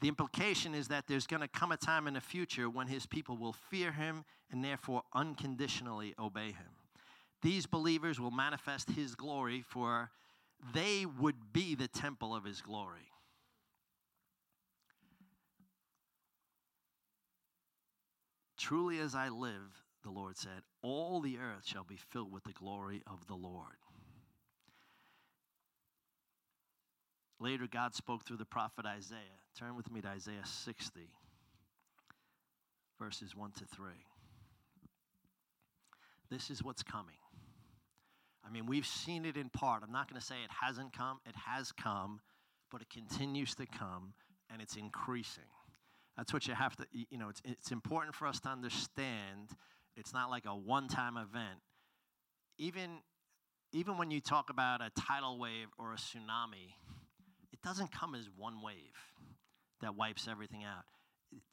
The 0.01 0.07
implication 0.07 0.73
is 0.73 0.87
that 0.89 1.07
there's 1.07 1.27
going 1.27 1.41
to 1.41 1.47
come 1.47 1.71
a 1.71 1.77
time 1.77 2.07
in 2.07 2.13
the 2.13 2.21
future 2.21 2.69
when 2.69 2.87
his 2.87 3.05
people 3.05 3.37
will 3.37 3.53
fear 3.53 3.91
him 3.91 4.23
and 4.51 4.63
therefore 4.63 5.03
unconditionally 5.13 6.13
obey 6.17 6.47
him. 6.47 6.78
These 7.41 7.65
believers 7.65 8.19
will 8.19 8.31
manifest 8.31 8.91
his 8.91 9.15
glory, 9.15 9.63
for 9.65 10.11
they 10.73 11.05
would 11.05 11.53
be 11.53 11.75
the 11.75 11.87
temple 11.87 12.35
of 12.35 12.43
his 12.43 12.61
glory. 12.61 13.11
Truly 18.57 18.99
as 18.99 19.15
I 19.15 19.29
live, 19.29 19.83
the 20.03 20.11
Lord 20.11 20.37
said, 20.37 20.63
all 20.81 21.21
the 21.21 21.37
earth 21.37 21.65
shall 21.65 21.85
be 21.85 21.95
filled 21.95 22.31
with 22.31 22.43
the 22.43 22.51
glory 22.51 23.01
of 23.07 23.25
the 23.27 23.35
Lord. 23.35 23.77
Later, 27.39 27.67
God 27.71 27.95
spoke 27.95 28.25
through 28.25 28.37
the 28.37 28.45
prophet 28.45 28.85
Isaiah. 28.85 29.19
Turn 29.57 29.77
with 29.77 29.89
me 29.89 30.01
to 30.01 30.09
Isaiah 30.09 30.45
60, 30.45 30.99
verses 32.99 33.33
1 33.33 33.51
to 33.59 33.65
3. 33.65 33.91
This 36.29 36.49
is 36.49 36.61
what's 36.61 36.83
coming. 36.83 37.15
I 38.49 38.51
mean, 38.51 38.65
we've 38.65 38.85
seen 38.85 39.25
it 39.25 39.37
in 39.37 39.49
part. 39.49 39.83
I'm 39.83 39.91
not 39.91 40.09
going 40.09 40.19
to 40.19 40.25
say 40.25 40.35
it 40.43 40.49
hasn't 40.61 40.91
come, 40.91 41.19
it 41.27 41.35
has 41.35 41.71
come, 41.71 42.19
but 42.71 42.81
it 42.81 42.89
continues 42.89 43.53
to 43.55 43.67
come 43.67 44.13
and 44.51 44.61
it's 44.61 44.75
increasing. 44.75 45.43
That's 46.17 46.33
what 46.33 46.47
you 46.47 46.55
have 46.55 46.75
to, 46.77 46.85
you 46.91 47.17
know, 47.17 47.29
it's, 47.29 47.41
it's 47.45 47.71
important 47.71 48.15
for 48.15 48.27
us 48.27 48.39
to 48.41 48.49
understand 48.49 49.51
it's 49.95 50.13
not 50.13 50.29
like 50.29 50.45
a 50.45 50.55
one 50.55 50.87
time 50.87 51.15
event. 51.15 51.59
Even, 52.57 52.99
even 53.71 53.97
when 53.97 54.11
you 54.11 54.19
talk 54.19 54.49
about 54.49 54.81
a 54.81 54.89
tidal 54.99 55.39
wave 55.39 55.67
or 55.77 55.93
a 55.93 55.97
tsunami, 55.97 56.73
it 57.53 57.61
doesn't 57.63 57.91
come 57.91 58.15
as 58.15 58.27
one 58.35 58.61
wave 58.61 58.75
that 59.81 59.95
wipes 59.95 60.27
everything 60.29 60.63
out. 60.63 60.83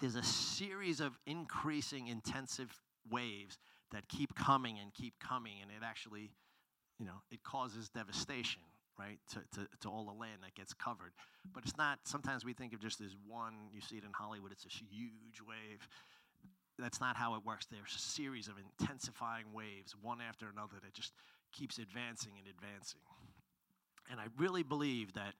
There's 0.01 0.17
a 0.17 0.23
series 0.23 1.01
of 1.01 1.19
increasing 1.27 2.09
intensive 2.09 2.73
waves 3.11 3.59
that 3.93 4.09
keep 4.09 4.35
coming 4.35 4.79
and 4.79 4.93
keep 4.95 5.15
coming, 5.21 5.55
and 5.61 5.71
it 5.71 5.85
actually, 5.85 6.31
you 6.99 7.07
know, 7.07 7.21
it 7.31 7.43
causes 7.43 7.89
devastation, 7.89 8.63
right, 8.99 9.19
to, 9.33 9.41
to, 9.59 9.69
to 9.81 9.89
all 9.89 10.05
the 10.05 10.19
land 10.19 10.41
that 10.43 10.55
gets 10.55 10.73
covered. 10.73 11.13
But 11.53 11.65
it's 11.65 11.77
not, 11.77 12.01
sometimes 12.05 12.45
we 12.45 12.53
think 12.53 12.73
of 12.73 12.81
just 12.81 13.01
as 13.01 13.15
one, 13.27 13.55
you 13.73 13.81
see 13.81 13.97
it 13.97 14.05
in 14.05 14.13
Hollywood, 14.13 14.53
it's 14.53 14.65
a 14.65 14.69
huge 14.69 15.41
wave. 15.47 15.87
That's 16.79 17.01
not 17.01 17.17
how 17.17 17.35
it 17.35 17.45
works. 17.45 17.67
There's 17.67 17.95
a 17.95 17.99
series 17.99 18.49
of 18.49 18.55
intensifying 18.59 19.47
waves, 19.55 19.95
one 20.01 20.19
after 20.21 20.47
another, 20.49 20.77
that 20.83 20.93
just 20.93 21.13
keeps 21.53 21.79
advancing 21.79 22.33
and 22.39 22.47
advancing. 22.47 23.01
And 24.11 24.21
I 24.21 24.27
really 24.39 24.63
believe 24.63 25.15
that 25.15 25.35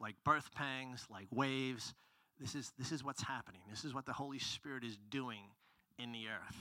like 0.00 0.16
birth 0.24 0.50
pangs, 0.54 1.06
like 1.10 1.26
waves. 1.30 1.94
This 2.40 2.54
is, 2.54 2.72
this 2.78 2.90
is 2.90 3.04
what's 3.04 3.22
happening. 3.22 3.60
This 3.68 3.84
is 3.84 3.94
what 3.94 4.06
the 4.06 4.12
Holy 4.12 4.38
Spirit 4.38 4.82
is 4.82 4.96
doing 5.10 5.42
in 5.98 6.10
the 6.12 6.26
earth. 6.28 6.56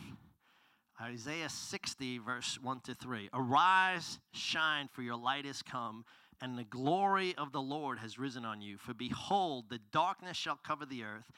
Isaiah 1.01 1.49
60, 1.49 2.17
verse 2.19 2.59
1 2.61 2.81
to 2.81 2.95
3. 2.95 3.29
Arise, 3.33 4.19
shine, 4.33 4.89
for 4.91 5.01
your 5.01 5.15
light 5.15 5.45
is 5.45 5.61
come, 5.61 6.03
and 6.41 6.57
the 6.57 6.65
glory 6.65 7.33
of 7.37 7.53
the 7.53 7.61
Lord 7.61 7.99
has 7.99 8.19
risen 8.19 8.43
on 8.43 8.61
you. 8.61 8.77
For 8.77 8.93
behold, 8.93 9.69
the 9.69 9.79
darkness 9.91 10.35
shall 10.35 10.59
cover 10.61 10.85
the 10.85 11.03
earth, 11.03 11.31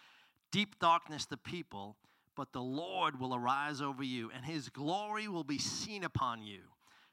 deep 0.52 0.80
darkness 0.80 1.26
the 1.26 1.38
people, 1.38 1.96
but 2.36 2.54
the 2.54 2.62
Lord 2.62 3.20
will 3.20 3.36
arise 3.36 3.82
over 3.82 4.04
you, 4.04 4.32
and 4.36 4.44
his 4.44 4.70
glory 4.70 5.28
will 5.28 5.44
be 5.44 5.60
seen 5.60 6.04
upon 6.04 6.42
you. 6.42 6.62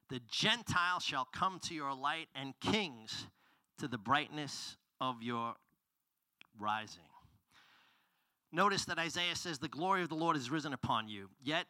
The 0.09 0.21
Gentiles 0.31 1.05
shall 1.05 1.27
come 1.27 1.61
to 1.65 1.75
your 1.75 1.95
light, 1.95 2.29
and 2.35 2.55
kings 2.61 3.27
to 3.79 3.89
the 3.89 3.99
brightness 3.99 4.77
of 5.01 5.23
your 5.23 5.55
rising. 6.59 7.03
Notice 8.51 8.87
that 8.87 8.99
Isaiah 8.99 9.37
says, 9.37 9.59
The 9.59 9.69
glory 9.69 10.03
of 10.03 10.09
the 10.09 10.15
Lord 10.15 10.37
has 10.37 10.51
risen 10.51 10.73
upon 10.73 11.09
you. 11.09 11.29
Yet, 11.43 11.67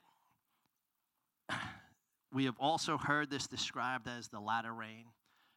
we 2.33 2.45
have 2.45 2.57
also 2.59 2.99
heard 2.99 3.31
this 3.31 3.47
described 3.47 4.09
as 4.09 4.29
the 4.29 4.41
latter 4.41 4.73
rain. 4.73 5.07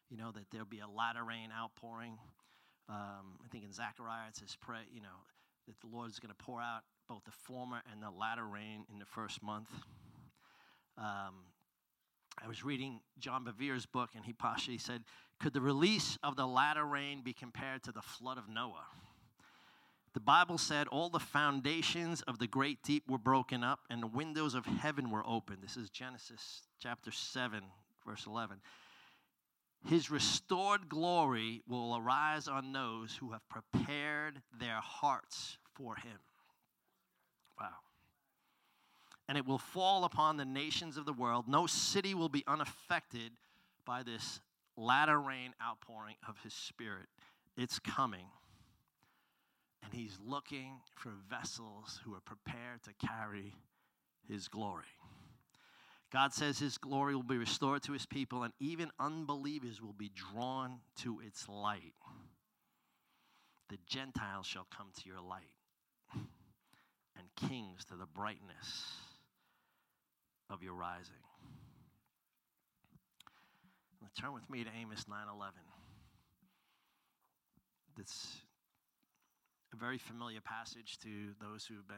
You 0.10 0.18
know, 0.18 0.32
that 0.32 0.44
there'll 0.52 0.68
be 0.68 0.80
a 0.80 0.88
latter 0.88 1.24
rain 1.24 1.50
outpouring. 1.58 2.18
Um, 2.90 3.40
I 3.44 3.48
think 3.50 3.64
in 3.64 3.72
Zechariah 3.72 4.28
it 4.30 4.36
says, 4.36 4.58
pray, 4.60 4.82
you 4.94 5.02
know, 5.02 5.08
that 5.68 5.80
the 5.80 5.88
Lord 5.88 6.10
is 6.10 6.20
going 6.20 6.34
to 6.34 6.44
pour 6.44 6.62
out 6.62 6.82
both 7.08 7.24
the 7.24 7.32
former 7.32 7.82
and 7.92 8.02
the 8.02 8.10
latter 8.10 8.46
rain 8.46 8.86
in 8.92 9.00
the 9.00 9.06
first 9.06 9.42
month. 9.42 9.70
Um, 10.98 11.46
I 12.44 12.48
was 12.48 12.64
reading 12.64 13.00
John 13.20 13.44
Bevere's 13.44 13.86
book, 13.86 14.12
and 14.16 14.26
he 14.26 14.34
partially 14.34 14.78
said 14.78 15.04
could 15.40 15.54
the 15.54 15.62
release 15.62 16.18
of 16.24 16.36
the 16.36 16.46
latter 16.46 16.86
rain 16.86 17.22
be 17.24 17.34
compared 17.34 17.84
to 17.84 17.92
the 17.92 18.02
flood 18.02 18.38
of 18.38 18.48
Noah? 18.48 18.86
The 20.13 20.19
Bible 20.19 20.58
said 20.58 20.88
all 20.88 21.10
the 21.10 21.19
foundations 21.19 22.21
of 22.24 22.38
the 22.38 22.47
great 22.47 22.84
deep 22.84 23.10
were 23.10 23.17
broken 23.17 23.63
up 23.63 23.80
and 23.89 24.04
the 24.04 24.08
windows 24.08 24.56
of 24.56 24.65
heaven 24.65 25.10
were 25.10 25.26
opened. 25.26 25.60
This 25.62 25.78
is 25.78 25.89
Genesis 25.89 26.63
chapter 26.80 27.12
7, 27.12 27.63
verse 28.06 28.26
11. 28.28 28.58
His 29.88 30.12
restored 30.12 30.89
glory 30.89 31.63
will 31.67 31.95
arise 31.95 32.47
on 32.47 32.74
those 32.74 33.15
who 33.15 33.32
have 33.32 33.47
prepared 33.50 34.41
their 34.60 34.80
hearts 34.82 35.58
for 35.74 35.95
him. 35.95 36.19
Wow. 37.60 37.67
And 39.30 39.38
it 39.38 39.45
will 39.45 39.58
fall 39.58 40.04
upon 40.04 40.36
the 40.36 40.45
nations 40.45 40.97
of 40.97 41.06
the 41.06 41.13
world. 41.13 41.47
No 41.47 41.67
city 41.67 42.13
will 42.13 42.30
be 42.30 42.43
unaffected 42.47 43.32
by 43.86 44.04
this 44.04 44.41
latter 44.76 45.19
rain 45.19 45.54
outpouring 45.63 46.15
of 46.28 46.38
his 46.43 46.54
spirit. 46.54 47.08
It's 47.56 47.80
coming. 47.80 48.26
And 49.84 49.94
he's 49.94 50.17
looking 50.26 50.82
for 50.96 51.12
vessels 51.30 52.00
who 52.04 52.13
are 52.13 52.22
prepared 52.22 52.84
to 52.84 53.08
carry 53.08 53.54
his 54.28 54.48
glory. 54.48 54.86
God 56.12 56.34
says 56.34 56.60
his 56.60 56.78
glory 56.78 57.15
will 57.15 57.24
be 57.24 57.38
restored 57.38 57.84
to 57.84 57.94
his 57.94 58.06
people, 58.06 58.44
and 58.44 58.54
even 58.60 58.91
unbelievers 59.00 59.82
will 59.82 59.94
be 59.94 60.12
drawn 60.13 60.80
to 60.98 61.22
its 61.26 61.48
light. 61.48 61.94
The 63.70 63.78
Gentiles 63.88 64.46
shall 64.46 64.67
come 64.76 64.88
to 65.02 65.08
your 65.08 65.22
light, 65.22 65.56
and 66.13 67.50
kings 67.50 67.86
to 67.86 67.96
the 67.96 68.06
brightness 68.06 68.84
of 70.50 70.62
your 70.62 70.74
rising. 70.74 71.13
Now 74.02 74.10
turn 74.20 74.34
with 74.34 74.50
me 74.50 74.65
to 74.65 74.70
Amos 74.76 75.06
9:11. 75.08 75.54
That's 77.96 78.41
a 79.74 79.76
very 79.78 79.98
familiar 79.98 80.42
passage 80.42 80.98
to 81.00 81.10
those 81.40 81.66
who've 81.66 81.88
been 81.88 81.98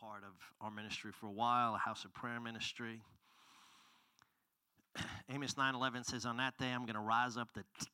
part 0.00 0.22
of 0.24 0.32
our 0.60 0.70
ministry 0.70 1.10
for 1.12 1.26
a 1.26 1.32
while, 1.32 1.74
a 1.74 1.78
house 1.78 2.04
of 2.04 2.12
prayer 2.14 2.40
ministry. 2.40 3.00
Amos 5.28 5.54
9:11 5.54 6.04
says, 6.04 6.26
"On 6.26 6.36
that 6.36 6.58
day 6.58 6.70
I'm 6.70 6.82
going 6.82 6.94
to 6.94 7.00
rise 7.00 7.36
up 7.36 7.52
the 7.54 7.64
t- 7.80 7.86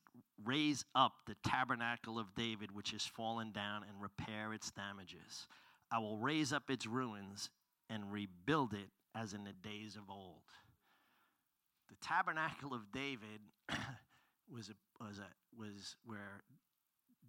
raise 0.43 0.85
up 0.95 1.13
the 1.25 1.35
tabernacle 1.43 2.17
of 2.17 2.33
David 2.35 2.71
which 2.71 2.91
has 2.91 3.05
fallen 3.05 3.51
down 3.51 3.83
and 3.83 4.01
repair 4.01 4.53
its 4.53 4.71
damages. 4.71 5.47
I 5.91 5.99
will 5.99 6.17
raise 6.17 6.53
up 6.53 6.69
its 6.69 6.85
ruins 6.85 7.49
and 7.89 8.11
rebuild 8.11 8.73
it 8.73 8.89
as 9.15 9.33
in 9.33 9.43
the 9.43 9.53
days 9.53 9.95
of 9.95 10.09
old." 10.09 10.43
The 11.89 11.95
tabernacle 11.95 12.73
of 12.73 12.91
David 12.91 13.41
was 14.51 14.69
a, 14.69 15.03
was 15.03 15.19
a, 15.19 15.27
was 15.59 15.95
where 16.05 16.43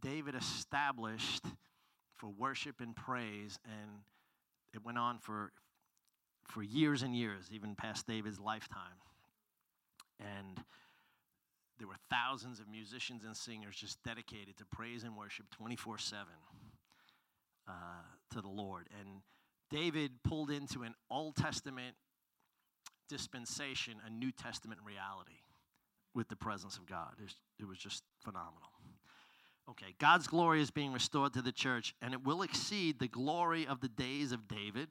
David 0.01 0.35
established 0.35 1.45
for 2.21 2.29
worship 2.29 2.81
and 2.81 2.95
praise, 2.95 3.59
and 3.65 3.91
it 4.75 4.85
went 4.85 4.99
on 4.99 5.19
for 5.19 5.53
for 6.49 6.63
years 6.63 7.03
and 7.03 7.15
years, 7.15 7.49
even 7.53 7.75
past 7.77 8.07
David's 8.07 8.41
lifetime. 8.41 8.99
And 10.19 10.59
there 11.79 11.87
were 11.87 11.95
thousands 12.11 12.61
of 12.61 12.69
musicians 12.69 13.25
and 13.25 13.37
singers 13.37 13.77
just 13.77 14.03
dedicated 14.05 14.59
to 14.59 14.65
praise 14.67 15.05
and 15.05 15.17
worship 15.17 15.47
24 15.51 15.99
7 15.99 16.27
uh, 17.69 17.73
to 18.33 18.41
the 18.43 18.49
Lord. 18.49 18.89
And 19.01 19.23
David 19.71 20.11
pulled 20.25 20.51
into 20.51 20.83
an 20.83 20.95
Old 21.11 21.37
Testament 21.37 21.95
dispensation 23.09 23.95
a 24.07 24.11
New 24.11 24.33
Testament 24.33 24.81
reality 24.85 25.41
with 26.15 26.29
the 26.29 26.37
presence 26.37 26.77
of 26.77 26.87
God. 26.87 27.15
It 27.59 27.67
was 27.67 27.79
just 27.79 28.03
phenomenal. 28.23 28.71
Okay, 29.71 29.95
God's 30.01 30.27
glory 30.27 30.61
is 30.61 30.71
being 30.73 30.93
restored 30.93 31.33
to 31.35 31.43
the 31.43 31.53
church, 31.53 31.95
and 32.03 32.13
it 32.13 32.25
will 32.25 32.43
exceed 32.43 32.99
the 32.99 33.07
glory 33.07 33.69
of 33.69 33.81
the 33.81 33.89
days 33.89 34.33
of 34.33 34.49
David. 34.49 34.89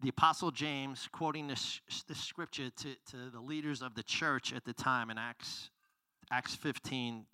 The 0.00 0.08
Apostle 0.08 0.50
James, 0.50 1.08
quoting 1.12 1.46
this, 1.46 1.82
this 2.08 2.18
scripture 2.18 2.70
to, 2.70 2.94
to 3.10 3.30
the 3.30 3.40
leaders 3.40 3.82
of 3.82 3.94
the 3.94 4.02
church 4.02 4.54
at 4.54 4.64
the 4.64 4.72
time 4.72 5.10
in 5.10 5.18
Acts, 5.18 5.70
Acts 6.30 6.54
15, 6.54 7.26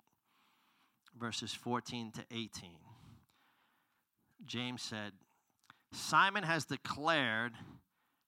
verses 1.17 1.53
14 1.53 2.11
to 2.11 2.25
18. 2.29 2.71
James 4.45 4.81
said, 4.81 5.13
Simon 5.93 6.43
has 6.43 6.65
declared 6.65 7.53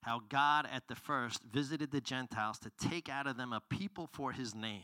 how 0.03 0.21
God 0.29 0.67
at 0.71 0.87
the 0.87 0.95
first 0.95 1.41
visited 1.43 1.91
the 1.91 2.01
Gentiles 2.01 2.59
to 2.59 2.71
take 2.79 3.09
out 3.09 3.27
of 3.27 3.35
them 3.35 3.51
a 3.51 3.61
people 3.69 4.07
for 4.11 4.31
his 4.31 4.55
name. 4.55 4.83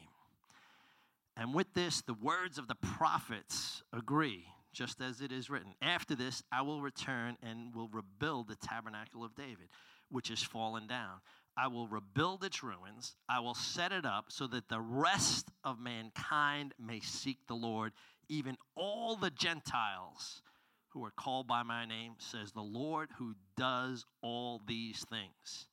And 1.39 1.54
with 1.54 1.71
this, 1.76 2.02
the 2.02 2.15
words 2.15 2.58
of 2.58 2.67
the 2.67 2.76
prophets 2.76 3.84
agree, 3.93 4.45
just 4.73 5.02
as 5.02 5.21
it 5.21 5.32
is 5.32 5.52
written. 5.52 5.76
After 5.82 6.15
this, 6.15 6.41
I 6.52 6.63
will 6.63 6.82
return 6.82 7.38
and 7.43 7.76
will 7.76 7.89
rebuild 7.89 8.47
the 8.47 8.56
tabernacle 8.56 9.23
of 9.23 9.36
David, 9.36 9.69
which 10.10 10.32
is 10.32 10.41
fallen 10.41 10.88
down. 10.88 11.19
I 11.56 11.67
will 11.67 11.88
rebuild 11.88 12.43
its 12.43 12.63
ruins. 12.63 13.15
I 13.30 13.39
will 13.39 13.54
set 13.54 13.91
it 13.91 14.06
up 14.06 14.26
so 14.30 14.47
that 14.47 14.67
the 14.67 14.82
rest 14.82 15.50
of 15.63 15.80
mankind 15.80 16.73
may 16.80 17.02
seek 17.02 17.38
the 17.47 17.56
Lord, 17.56 17.93
even 18.30 18.58
all 18.76 19.15
the 19.15 19.32
Gentiles 19.32 20.41
who 20.89 21.06
are 21.06 21.12
called 21.12 21.47
by 21.47 21.62
my 21.62 21.86
name, 21.86 22.13
says 22.17 22.52
the 22.52 22.62
Lord 22.62 23.10
who 23.17 23.36
does 23.56 24.06
all 24.23 24.62
these 24.67 25.06
things. 25.10 25.67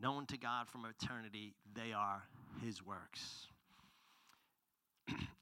Known 0.00 0.26
to 0.26 0.38
God 0.38 0.68
from 0.68 0.84
eternity, 0.84 1.54
they 1.74 1.92
are 1.92 2.22
his 2.62 2.84
works. 2.84 3.48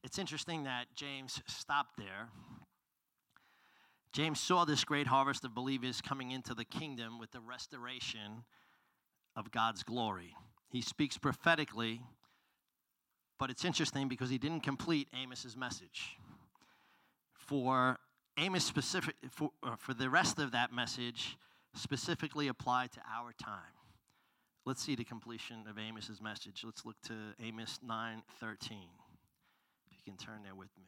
It's 0.03 0.19
interesting 0.19 0.65
that 0.65 0.87
James 0.95 1.43
stopped 1.47 1.97
there. 1.99 2.29
James 4.13 4.41
saw 4.41 4.65
this 4.65 4.83
great 4.85 5.07
harvest 5.07 5.45
of 5.45 5.55
believers 5.55 6.01
coming 6.01 6.31
into 6.31 6.55
the 6.55 6.65
kingdom 6.65 7.19
with 7.19 7.31
the 7.31 7.41
restoration 7.41 8.45
of 9.37 9.51
God's 9.51 9.83
glory. 9.83 10.35
He 10.69 10.81
speaks 10.81 11.17
prophetically, 11.17 12.01
but 13.39 13.51
it's 13.51 13.65
interesting 13.65 14.09
because 14.09 14.31
he 14.31 14.39
didn't 14.39 14.61
complete 14.61 15.09
Amos's 15.23 15.57
message. 15.57 16.17
For 17.35 17.99
Amos 18.37 18.65
specific 18.65 19.15
for, 19.31 19.51
uh, 19.63 19.77
for 19.77 19.95
the 19.95 20.09
rest 20.09 20.39
of 20.39 20.53
that 20.53 20.73
message 20.73 21.37
specifically 21.75 22.49
applied 22.49 22.91
to 22.93 23.01
our 23.13 23.33
time. 23.33 23.75
Let's 24.65 24.83
see 24.83 24.95
the 24.95 25.05
completion 25.05 25.65
of 25.69 25.79
Amos's 25.79 26.21
message. 26.21 26.63
Let's 26.65 26.85
look 26.85 27.01
to 27.03 27.15
Amos 27.41 27.79
9:13 27.87 28.89
you 29.10 29.10
can 30.11 30.17
turn 30.17 30.43
there 30.43 30.55
with 30.55 30.71
me. 30.77 30.87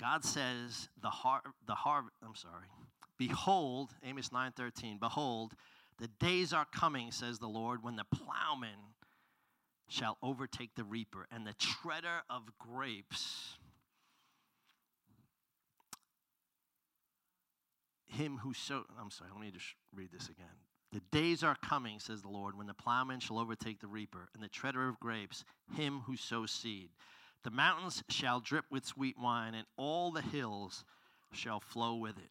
God 0.00 0.24
says 0.24 0.88
the 1.00 1.10
har 1.10 1.42
the 1.66 1.74
har 1.74 2.04
I'm 2.24 2.34
sorry. 2.34 2.68
Behold, 3.18 3.94
Amos 4.02 4.30
9:13. 4.30 4.98
Behold, 4.98 5.54
the 5.98 6.08
days 6.08 6.52
are 6.52 6.64
coming, 6.64 7.12
says 7.12 7.38
the 7.38 7.48
Lord, 7.48 7.82
when 7.82 7.96
the 7.96 8.04
plowman 8.04 8.94
shall 9.88 10.16
overtake 10.22 10.74
the 10.74 10.84
reaper 10.84 11.26
and 11.30 11.46
the 11.46 11.54
treader 11.54 12.22
of 12.30 12.58
grapes 12.58 13.58
him 18.06 18.38
who 18.38 18.54
so 18.54 18.84
I'm 18.98 19.10
sorry, 19.10 19.30
let 19.32 19.40
me 19.40 19.50
just 19.50 19.74
read 19.94 20.10
this 20.12 20.28
again. 20.28 20.46
The 20.94 21.00
days 21.10 21.42
are 21.42 21.56
coming, 21.56 21.98
says 21.98 22.22
the 22.22 22.28
Lord, 22.28 22.56
when 22.56 22.68
the 22.68 22.72
plowman 22.72 23.18
shall 23.18 23.40
overtake 23.40 23.80
the 23.80 23.88
reaper, 23.88 24.28
and 24.32 24.40
the 24.40 24.48
treader 24.48 24.88
of 24.88 25.00
grapes, 25.00 25.44
him 25.74 26.02
who 26.06 26.16
sows 26.16 26.52
seed. 26.52 26.90
The 27.42 27.50
mountains 27.50 28.04
shall 28.08 28.38
drip 28.38 28.66
with 28.70 28.86
sweet 28.86 29.18
wine, 29.18 29.56
and 29.56 29.66
all 29.76 30.12
the 30.12 30.22
hills 30.22 30.84
shall 31.32 31.58
flow 31.58 31.96
with 31.96 32.16
it. 32.16 32.30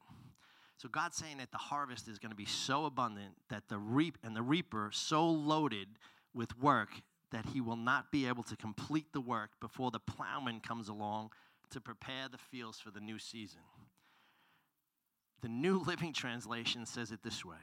So 0.78 0.88
God's 0.88 1.18
saying 1.18 1.40
that 1.40 1.52
the 1.52 1.58
harvest 1.58 2.08
is 2.08 2.20
going 2.20 2.30
to 2.30 2.38
be 2.38 2.46
so 2.46 2.86
abundant 2.86 3.34
that 3.50 3.68
the 3.68 3.78
reap 3.78 4.18
and 4.24 4.34
the 4.34 4.42
reaper 4.42 4.92
so 4.94 5.30
loaded 5.30 5.90
with 6.34 6.58
work 6.58 7.02
that 7.32 7.48
he 7.48 7.60
will 7.60 7.76
not 7.76 8.14
be 8.14 8.28
able 8.28 8.44
to 8.44 8.56
complete 8.56 9.12
the 9.12 9.20
work 9.20 9.52
before 9.60 9.92
the 9.92 10.00
plowman 10.00 10.62
comes 10.62 10.88
along 10.88 11.32
to 11.72 11.82
prepare 11.82 12.30
the 12.32 12.38
fields 12.38 12.80
for 12.80 12.92
the 12.92 13.02
new 13.02 13.20
season. 13.20 13.60
The 15.42 15.50
New 15.50 15.80
Living 15.86 16.14
Translation 16.14 16.86
says 16.86 17.12
it 17.12 17.24
this 17.24 17.44
way 17.44 17.58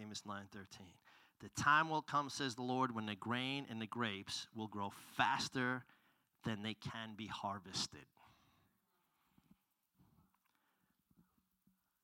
Amos 0.00 0.22
9:13. 0.26 0.92
The 1.40 1.48
time 1.50 1.88
will 1.88 2.02
come, 2.02 2.30
says 2.30 2.54
the 2.54 2.62
Lord, 2.62 2.94
when 2.94 3.06
the 3.06 3.14
grain 3.14 3.66
and 3.70 3.80
the 3.80 3.86
grapes 3.86 4.48
will 4.54 4.66
grow 4.66 4.90
faster 5.16 5.84
than 6.44 6.62
they 6.62 6.74
can 6.74 7.14
be 7.16 7.26
harvested. 7.26 8.06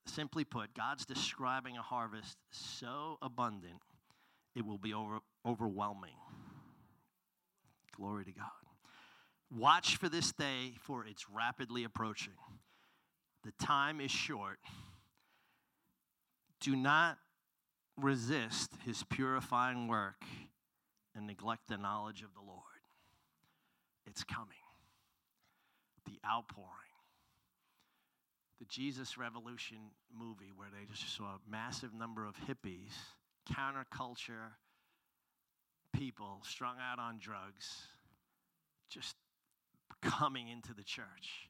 Simply 0.07 0.45
put, 0.45 0.75
God's 0.75 1.05
describing 1.05 1.77
a 1.77 1.83
harvest 1.83 2.39
so 2.53 3.19
abundant, 3.21 3.83
it 4.55 4.65
will 4.65 4.79
be 4.79 4.95
over, 4.95 5.19
overwhelming. 5.45 6.15
Glory 7.97 8.25
to 8.25 8.33
God. 8.33 8.51
Watch 9.51 9.97
for 9.97 10.09
this 10.09 10.33
day, 10.33 10.75
for 10.81 11.05
it's 11.07 11.29
rapidly 11.29 11.85
approaching. 11.85 12.35
The 13.43 13.53
time 13.65 14.01
is 14.01 14.11
short. 14.11 14.59
Do 16.61 16.77
not 16.77 17.19
resist 17.97 18.73
his 18.85 19.03
purifying 19.05 19.89
work 19.89 20.25
and 21.15 21.27
neglect 21.27 21.69
the 21.69 21.77
knowledge 21.77 22.23
of 22.23 22.35
the 22.35 22.41
Lord. 22.41 22.61
It's 24.07 24.25
coming. 24.25 24.49
The 26.07 26.19
outpouring. 26.27 26.69
The 28.59 28.67
Jesus 28.67 29.17
Revolution 29.17 29.79
movie, 30.17 30.53
where 30.55 30.69
they 30.71 30.87
just 30.93 31.17
saw 31.17 31.25
a 31.25 31.39
massive 31.51 31.95
number 31.95 32.25
of 32.25 32.35
hippies, 32.37 32.93
counterculture 33.53 34.53
people 35.93 36.41
strung 36.43 36.77
out 36.79 36.99
on 36.99 37.19
drugs, 37.19 37.87
just 38.91 39.17
coming 40.03 40.49
into 40.49 40.75
the 40.75 40.83
church. 40.83 41.49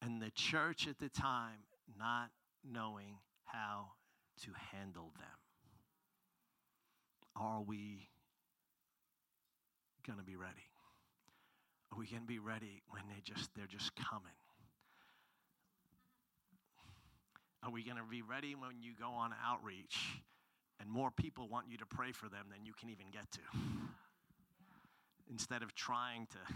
And 0.00 0.20
the 0.20 0.30
church 0.30 0.88
at 0.88 0.98
the 0.98 1.08
time 1.08 1.58
not 1.98 2.30
knowing 2.64 3.18
how 3.44 3.92
to 4.44 4.50
handle 4.72 5.12
them. 5.18 5.28
Are 7.36 7.62
we 7.62 8.08
going 10.06 10.18
to 10.18 10.24
be 10.24 10.36
ready? 10.36 10.68
Are 11.92 11.98
we 11.98 12.06
going 12.06 12.22
to 12.22 12.26
be 12.28 12.38
ready 12.38 12.82
when 12.88 13.02
they 13.08 13.20
just 13.22 13.50
they're 13.54 13.66
just 13.66 13.94
coming? 13.94 14.32
Are 17.62 17.70
we 17.70 17.84
going 17.84 17.96
to 17.96 18.02
be 18.10 18.22
ready 18.22 18.54
when 18.54 18.82
you 18.82 18.92
go 18.98 19.10
on 19.10 19.32
outreach 19.44 20.20
and 20.80 20.90
more 20.90 21.10
people 21.12 21.48
want 21.48 21.66
you 21.70 21.78
to 21.78 21.86
pray 21.86 22.10
for 22.10 22.28
them 22.28 22.46
than 22.50 22.64
you 22.64 22.72
can 22.72 22.90
even 22.90 23.06
get 23.12 23.30
to? 23.32 23.40
Instead 25.30 25.62
of 25.62 25.74
trying 25.74 26.26
to 26.26 26.54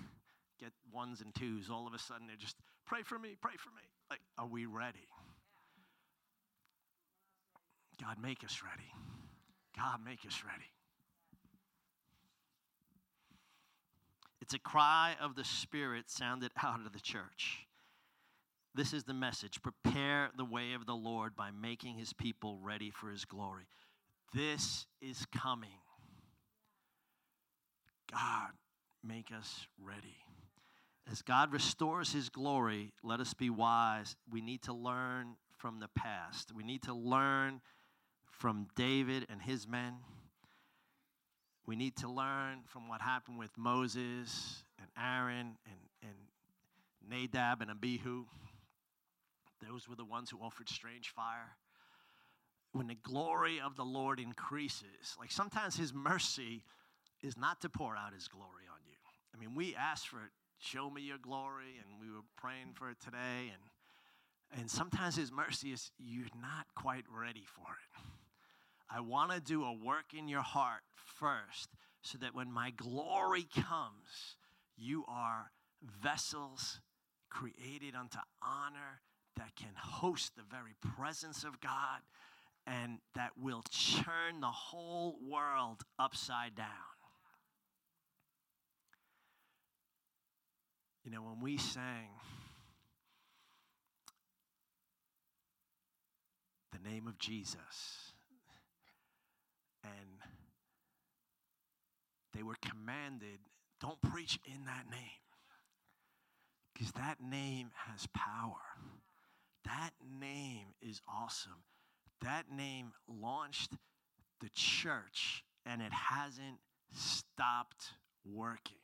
get 0.58 0.72
ones 0.92 1.20
and 1.20 1.32
twos, 1.34 1.70
all 1.70 1.86
of 1.86 1.94
a 1.94 1.98
sudden 1.98 2.26
they're 2.26 2.36
just, 2.36 2.56
pray 2.86 3.02
for 3.04 3.18
me, 3.18 3.36
pray 3.40 3.52
for 3.56 3.70
me. 3.70 3.82
Like, 4.10 4.20
are 4.36 4.48
we 4.48 4.66
ready? 4.66 5.06
God, 8.00 8.16
make 8.22 8.44
us 8.44 8.62
ready. 8.62 8.92
God, 9.76 10.00
make 10.04 10.20
us 10.26 10.42
ready. 10.44 10.70
It's 14.40 14.54
a 14.54 14.58
cry 14.58 15.16
of 15.20 15.34
the 15.34 15.44
Spirit 15.44 16.10
sounded 16.10 16.52
out 16.62 16.80
of 16.84 16.92
the 16.92 17.00
church. 17.00 17.66
This 18.74 18.92
is 18.92 19.04
the 19.04 19.14
message 19.14 19.62
prepare 19.62 20.30
the 20.36 20.44
way 20.44 20.74
of 20.74 20.84
the 20.84 20.94
Lord 20.94 21.34
by 21.34 21.50
making 21.50 21.96
his 21.96 22.12
people 22.12 22.58
ready 22.62 22.90
for 22.90 23.10
his 23.10 23.24
glory. 23.24 23.64
This 24.34 24.86
is 25.00 25.24
coming. 25.34 25.78
God, 28.12 28.50
make 29.02 29.32
us 29.36 29.66
ready. 29.82 30.18
As 31.10 31.22
God 31.22 31.52
restores 31.52 32.12
his 32.12 32.28
glory, 32.28 32.92
let 33.02 33.20
us 33.20 33.32
be 33.32 33.48
wise. 33.48 34.14
We 34.30 34.42
need 34.42 34.62
to 34.62 34.72
learn 34.72 35.36
from 35.56 35.80
the 35.80 35.88
past. 35.88 36.52
We 36.54 36.62
need 36.62 36.82
to 36.82 36.92
learn 36.92 37.62
from 38.38 38.66
David 38.76 39.26
and 39.30 39.40
his 39.40 39.66
men. 39.66 39.94
We 41.66 41.74
need 41.74 41.96
to 41.96 42.08
learn 42.08 42.60
from 42.66 42.88
what 42.88 43.00
happened 43.00 43.38
with 43.38 43.50
Moses 43.56 44.62
and 44.78 44.88
Aaron 44.96 45.56
and, 45.66 45.80
and 46.02 46.14
Nadab 47.08 47.62
and 47.62 47.70
Abihu. 47.70 48.24
Those 49.66 49.88
were 49.88 49.96
the 49.96 50.04
ones 50.04 50.30
who 50.30 50.38
offered 50.38 50.68
strange 50.68 51.10
fire. 51.10 51.56
When 52.72 52.88
the 52.88 52.94
glory 52.94 53.60
of 53.60 53.74
the 53.76 53.84
Lord 53.84 54.20
increases, 54.20 55.16
like 55.18 55.32
sometimes 55.32 55.76
his 55.76 55.94
mercy 55.94 56.62
is 57.22 57.36
not 57.36 57.62
to 57.62 57.68
pour 57.68 57.96
out 57.96 58.12
his 58.12 58.28
glory 58.28 58.64
on 58.70 58.80
you. 58.86 58.96
I 59.34 59.38
mean, 59.38 59.54
we 59.54 59.74
asked 59.74 60.08
for 60.08 60.18
it, 60.18 60.30
show 60.58 60.90
me 60.90 61.00
your 61.00 61.18
glory, 61.18 61.80
and 61.82 62.00
we 62.00 62.14
were 62.14 62.24
praying 62.36 62.74
for 62.74 62.90
it 62.90 62.98
today. 63.02 63.50
And, 63.52 64.60
and 64.60 64.70
sometimes 64.70 65.16
his 65.16 65.32
mercy 65.32 65.72
is 65.72 65.90
you're 65.98 66.26
not 66.40 66.66
quite 66.74 67.04
ready 67.10 67.44
for 67.46 67.62
it. 67.62 68.15
I 68.90 69.00
want 69.00 69.32
to 69.32 69.40
do 69.40 69.64
a 69.64 69.72
work 69.72 70.14
in 70.16 70.28
your 70.28 70.42
heart 70.42 70.82
first 71.18 71.70
so 72.02 72.18
that 72.18 72.34
when 72.34 72.52
my 72.52 72.70
glory 72.70 73.46
comes, 73.54 74.36
you 74.76 75.04
are 75.08 75.50
vessels 76.02 76.80
created 77.28 77.94
unto 77.94 78.18
honor 78.42 79.00
that 79.36 79.56
can 79.56 79.72
host 79.76 80.36
the 80.36 80.42
very 80.48 80.74
presence 80.96 81.44
of 81.44 81.60
God 81.60 82.00
and 82.66 82.98
that 83.14 83.32
will 83.36 83.62
churn 83.70 84.40
the 84.40 84.46
whole 84.46 85.18
world 85.22 85.82
upside 85.98 86.54
down. 86.54 86.66
You 91.04 91.12
know, 91.12 91.22
when 91.22 91.40
we 91.40 91.56
sang 91.56 92.08
the 96.72 96.88
name 96.88 97.06
of 97.06 97.18
Jesus, 97.18 98.12
and 99.86 100.20
they 102.34 102.42
were 102.42 102.56
commanded, 102.60 103.38
don't 103.80 104.00
preach 104.02 104.38
in 104.44 104.64
that 104.66 104.86
name. 104.90 105.00
Because 106.72 106.92
that 106.92 107.20
name 107.22 107.70
has 107.86 108.06
power. 108.14 108.60
That 109.64 109.92
name 110.20 110.74
is 110.82 111.00
awesome. 111.08 111.64
That 112.22 112.50
name 112.50 112.92
launched 113.08 113.72
the 114.40 114.50
church 114.54 115.44
and 115.64 115.80
it 115.80 115.92
hasn't 115.92 116.58
stopped 116.92 117.92
working. 118.24 118.76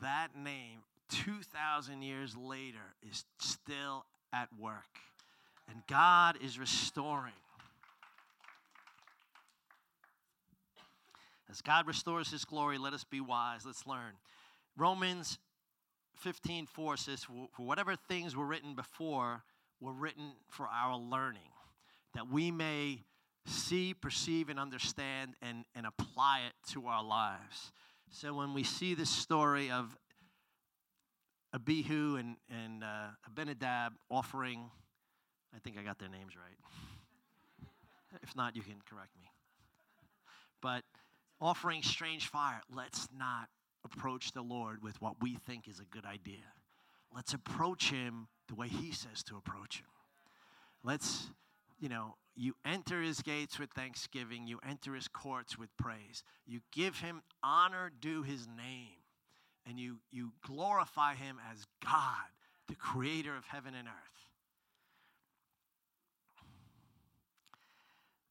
That 0.00 0.36
name, 0.36 0.80
2,000 1.10 2.02
years 2.02 2.36
later, 2.36 2.96
is 3.08 3.24
still 3.38 4.04
at 4.32 4.48
work. 4.58 4.98
And 5.68 5.82
God 5.86 6.38
is 6.42 6.58
restoring. 6.58 7.32
As 11.52 11.60
God 11.60 11.86
restores 11.86 12.30
his 12.30 12.46
glory, 12.46 12.78
let 12.78 12.94
us 12.94 13.04
be 13.04 13.20
wise. 13.20 13.66
Let's 13.66 13.86
learn. 13.86 14.14
Romans 14.74 15.38
15 16.16 16.64
4 16.64 16.96
says, 16.96 17.24
For 17.24 17.66
whatever 17.66 17.94
things 17.94 18.34
were 18.34 18.46
written 18.46 18.74
before 18.74 19.42
were 19.78 19.92
written 19.92 20.32
for 20.48 20.66
our 20.66 20.96
learning, 20.96 21.50
that 22.14 22.30
we 22.30 22.50
may 22.50 23.02
see, 23.44 23.92
perceive, 23.92 24.48
and 24.48 24.58
understand 24.58 25.34
and, 25.42 25.66
and 25.74 25.84
apply 25.84 26.40
it 26.46 26.54
to 26.72 26.86
our 26.86 27.04
lives. 27.04 27.72
So 28.08 28.32
when 28.32 28.54
we 28.54 28.62
see 28.62 28.94
this 28.94 29.10
story 29.10 29.70
of 29.70 29.94
Abihu 31.52 32.16
and, 32.16 32.36
and 32.48 32.82
uh, 32.82 33.08
Abinadab 33.26 33.92
offering, 34.10 34.70
I 35.54 35.58
think 35.58 35.76
I 35.76 35.82
got 35.82 35.98
their 35.98 36.08
names 36.08 36.32
right. 36.34 37.68
if 38.22 38.34
not, 38.34 38.56
you 38.56 38.62
can 38.62 38.76
correct 38.88 39.14
me. 39.20 39.28
But 40.62 40.84
offering 41.42 41.82
strange 41.82 42.28
fire, 42.28 42.60
let's 42.72 43.08
not 43.18 43.48
approach 43.84 44.32
the 44.32 44.42
Lord 44.42 44.82
with 44.82 45.00
what 45.02 45.20
we 45.20 45.34
think 45.34 45.66
is 45.68 45.80
a 45.80 45.84
good 45.84 46.04
idea. 46.04 46.44
Let's 47.14 47.34
approach 47.34 47.90
Him 47.90 48.28
the 48.48 48.54
way 48.54 48.68
He 48.68 48.92
says 48.92 49.22
to 49.24 49.36
approach 49.36 49.78
Him. 49.78 49.86
Let's, 50.84 51.26
you 51.80 51.88
know, 51.88 52.14
you 52.36 52.54
enter 52.64 53.02
His 53.02 53.20
gates 53.20 53.58
with 53.58 53.70
thanksgiving, 53.70 54.46
you 54.46 54.60
enter 54.66 54.94
His 54.94 55.08
courts 55.08 55.58
with 55.58 55.76
praise. 55.76 56.22
You 56.46 56.60
give 56.72 57.00
Him 57.00 57.22
honor 57.42 57.90
due 58.00 58.22
His 58.22 58.46
name, 58.46 59.02
and 59.66 59.78
you, 59.78 59.98
you 60.12 60.32
glorify 60.46 61.16
Him 61.16 61.38
as 61.50 61.66
God, 61.84 62.30
the 62.68 62.76
creator 62.76 63.36
of 63.36 63.44
heaven 63.44 63.74
and 63.74 63.88
earth. 63.88 63.94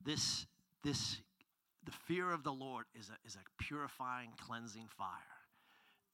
This, 0.04 0.48
this, 0.84 1.18
the 1.92 2.14
fear 2.14 2.32
of 2.32 2.44
the 2.44 2.54
Lord 2.54 2.86
is 2.98 3.10
a, 3.10 3.28
is 3.28 3.36
a 3.36 3.64
purifying, 3.64 4.30
cleansing 4.38 4.88
fire. 4.98 5.08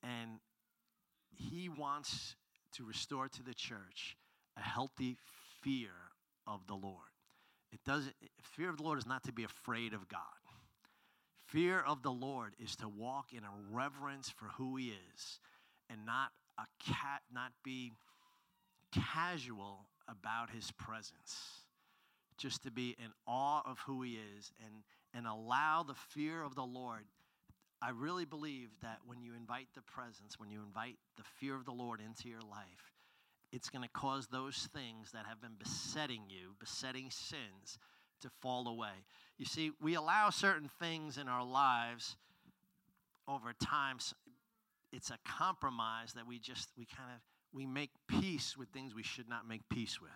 And 0.04 0.40
he 1.36 1.70
wants 1.70 2.36
to 2.74 2.84
restore 2.84 3.28
to 3.28 3.44
the 3.44 3.54
church 3.54 4.18
a 4.58 4.62
healthy 4.62 5.18
fear 5.62 5.92
of 6.48 6.66
the 6.68 6.74
Lord. 6.74 7.12
It 7.72 7.80
doesn't 7.86 8.16
fear 8.42 8.70
of 8.70 8.78
the 8.78 8.84
Lord 8.84 8.98
is 8.98 9.06
not 9.06 9.24
to 9.26 9.34
be 9.34 9.44
afraid 9.44 9.94
of 9.94 10.08
God. 10.08 10.22
Fear 11.48 11.80
of 11.80 12.02
the 12.02 12.12
Lord 12.12 12.54
is 12.60 12.76
to 12.78 12.88
walk 12.88 13.28
in 13.32 13.44
a 13.44 13.52
reverence 13.72 14.30
for 14.30 14.46
who 14.58 14.78
he 14.78 14.94
is 15.14 15.40
and 15.90 16.06
not 16.06 16.32
a 16.58 16.66
cat 16.92 17.22
not 17.32 17.52
be 17.64 17.94
casual 18.92 19.86
about 20.08 20.50
his 20.50 20.72
presence. 20.72 21.62
Just 22.38 22.64
to 22.64 22.72
be 22.72 22.96
in 22.98 23.12
awe 23.28 23.62
of 23.66 23.80
who 23.80 24.02
he 24.02 24.18
is 24.38 24.52
and 24.64 24.84
and 25.18 25.28
allow 25.28 25.84
the 25.84 25.96
fear 25.96 26.42
of 26.44 26.56
the 26.56 26.64
Lord 26.64 27.04
I 27.82 27.92
really 27.92 28.26
believe 28.26 28.70
that 28.82 29.00
when 29.06 29.22
you 29.22 29.34
invite 29.36 29.68
the 29.76 29.82
presence, 29.82 30.40
when 30.40 30.50
you 30.50 30.62
invite 30.66 30.98
the 31.16 31.24
fear 31.40 31.56
of 31.56 31.66
the 31.66 31.72
Lord 31.72 32.02
into 32.02 32.28
your 32.28 32.42
life, 32.42 32.94
it's 33.52 33.70
going 33.70 33.84
to 33.84 33.90
cause 33.90 34.28
those 34.28 34.68
things 34.74 35.12
that 35.12 35.26
have 35.28 35.40
been 35.40 35.56
besetting 35.60 36.24
you, 36.28 36.56
besetting 36.60 37.12
sins, 37.12 37.78
to 38.22 38.30
fall 38.42 38.68
away. 38.68 39.06
You 39.38 39.46
see, 39.46 39.72
we 39.80 39.94
allow 39.94 40.32
certain 40.32 40.70
things 40.80 41.20
in 41.20 41.28
our 41.28 41.46
lives 41.46 42.18
over 43.28 43.54
time. 43.54 43.98
It's 44.92 45.12
a 45.12 45.20
compromise 45.24 46.14
that 46.14 46.26
we 46.26 46.40
just, 46.40 46.70
we 46.78 46.86
kind 46.86 47.12
of, 47.14 47.22
we 47.54 47.68
make 47.68 47.92
peace 48.08 48.58
with 48.58 48.70
things 48.70 48.96
we 48.96 49.04
should 49.04 49.30
not 49.30 49.48
make 49.48 49.62
peace 49.70 50.02
with. 50.02 50.10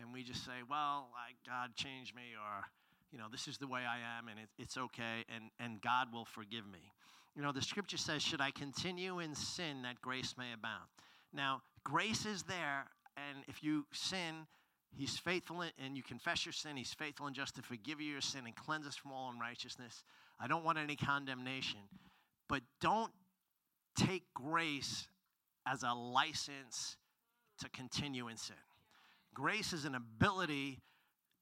And 0.00 0.12
we 0.12 0.22
just 0.22 0.44
say, 0.44 0.62
well, 0.70 1.08
I, 1.16 1.34
God 1.44 1.74
changed 1.74 2.14
me, 2.14 2.34
or 2.40 2.64
you 3.10 3.18
know, 3.18 3.26
this 3.30 3.48
is 3.48 3.58
the 3.58 3.66
way 3.66 3.80
I 3.80 3.98
am 4.18 4.28
and 4.28 4.38
it, 4.38 4.48
it's 4.58 4.76
okay 4.76 5.24
and, 5.34 5.50
and 5.58 5.80
God 5.80 6.08
will 6.12 6.24
forgive 6.24 6.66
me. 6.66 6.92
You 7.34 7.42
know, 7.42 7.52
the 7.52 7.62
scripture 7.62 7.96
says, 7.96 8.22
Should 8.22 8.40
I 8.40 8.50
continue 8.50 9.20
in 9.20 9.34
sin 9.34 9.82
that 9.82 10.00
grace 10.00 10.34
may 10.36 10.52
abound? 10.52 10.88
Now, 11.32 11.62
grace 11.84 12.26
is 12.26 12.42
there, 12.42 12.86
and 13.16 13.44
if 13.46 13.62
you 13.62 13.86
sin, 13.92 14.46
He's 14.90 15.18
faithful 15.18 15.62
and 15.62 15.96
you 15.96 16.02
confess 16.02 16.46
your 16.46 16.52
sin. 16.52 16.76
He's 16.76 16.94
faithful 16.94 17.26
and 17.26 17.36
just 17.36 17.54
to 17.56 17.62
forgive 17.62 18.00
you 18.00 18.10
your 18.10 18.20
sin 18.20 18.42
and 18.46 18.56
cleanse 18.56 18.86
us 18.86 18.96
from 18.96 19.12
all 19.12 19.30
unrighteousness. 19.30 20.02
I 20.40 20.48
don't 20.48 20.64
want 20.64 20.78
any 20.78 20.96
condemnation. 20.96 21.80
But 22.48 22.62
don't 22.80 23.12
take 23.96 24.24
grace 24.34 25.06
as 25.66 25.82
a 25.82 25.92
license 25.92 26.96
to 27.60 27.68
continue 27.68 28.28
in 28.28 28.36
sin. 28.36 28.56
Grace 29.34 29.72
is 29.72 29.84
an 29.84 29.94
ability 29.94 30.80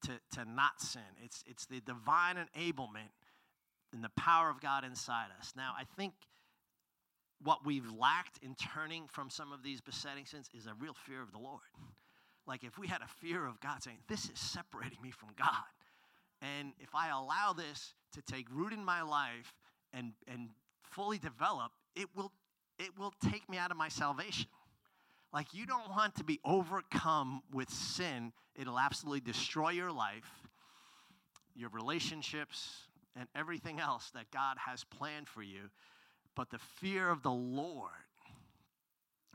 to, 0.02 0.12
to 0.36 0.44
not 0.44 0.80
sin. 0.80 1.02
It's, 1.22 1.42
it's 1.46 1.66
the 1.66 1.80
divine 1.80 2.36
enablement 2.36 3.10
and 3.92 4.02
the 4.02 4.10
power 4.10 4.50
of 4.50 4.60
God 4.60 4.84
inside 4.84 5.28
us. 5.38 5.52
Now, 5.56 5.72
I 5.78 5.84
think 5.96 6.12
what 7.42 7.64
we've 7.64 7.90
lacked 7.92 8.38
in 8.42 8.54
turning 8.54 9.06
from 9.08 9.30
some 9.30 9.52
of 9.52 9.62
these 9.62 9.80
besetting 9.80 10.26
sins 10.26 10.48
is 10.54 10.66
a 10.66 10.74
real 10.74 10.94
fear 10.94 11.22
of 11.22 11.32
the 11.32 11.38
Lord. 11.38 11.60
like 12.46 12.64
if 12.64 12.78
we 12.78 12.86
had 12.86 13.02
a 13.02 13.08
fear 13.20 13.46
of 13.46 13.60
God 13.60 13.82
saying, 13.82 13.98
This 14.08 14.24
is 14.30 14.38
separating 14.38 14.98
me 15.02 15.10
from 15.10 15.30
God. 15.36 15.66
And 16.42 16.72
if 16.78 16.94
I 16.94 17.08
allow 17.08 17.52
this 17.52 17.94
to 18.12 18.22
take 18.22 18.46
root 18.52 18.72
in 18.72 18.84
my 18.84 19.02
life 19.02 19.54
and, 19.92 20.12
and 20.28 20.50
fully 20.82 21.18
develop, 21.18 21.72
it 21.94 22.08
will, 22.14 22.32
it 22.78 22.98
will 22.98 23.14
take 23.30 23.48
me 23.48 23.56
out 23.56 23.70
of 23.70 23.76
my 23.76 23.88
salvation. 23.88 24.46
Like 25.36 25.52
you 25.52 25.66
don't 25.66 25.90
want 25.90 26.14
to 26.14 26.24
be 26.24 26.40
overcome 26.46 27.42
with 27.52 27.68
sin, 27.68 28.32
it'll 28.54 28.78
absolutely 28.78 29.20
destroy 29.20 29.68
your 29.68 29.92
life, 29.92 30.30
your 31.54 31.68
relationships, 31.68 32.86
and 33.14 33.28
everything 33.36 33.78
else 33.78 34.10
that 34.14 34.30
God 34.30 34.56
has 34.56 34.82
planned 34.84 35.28
for 35.28 35.42
you. 35.42 35.68
But 36.36 36.48
the 36.48 36.58
fear 36.58 37.10
of 37.10 37.22
the 37.22 37.30
Lord, 37.30 37.90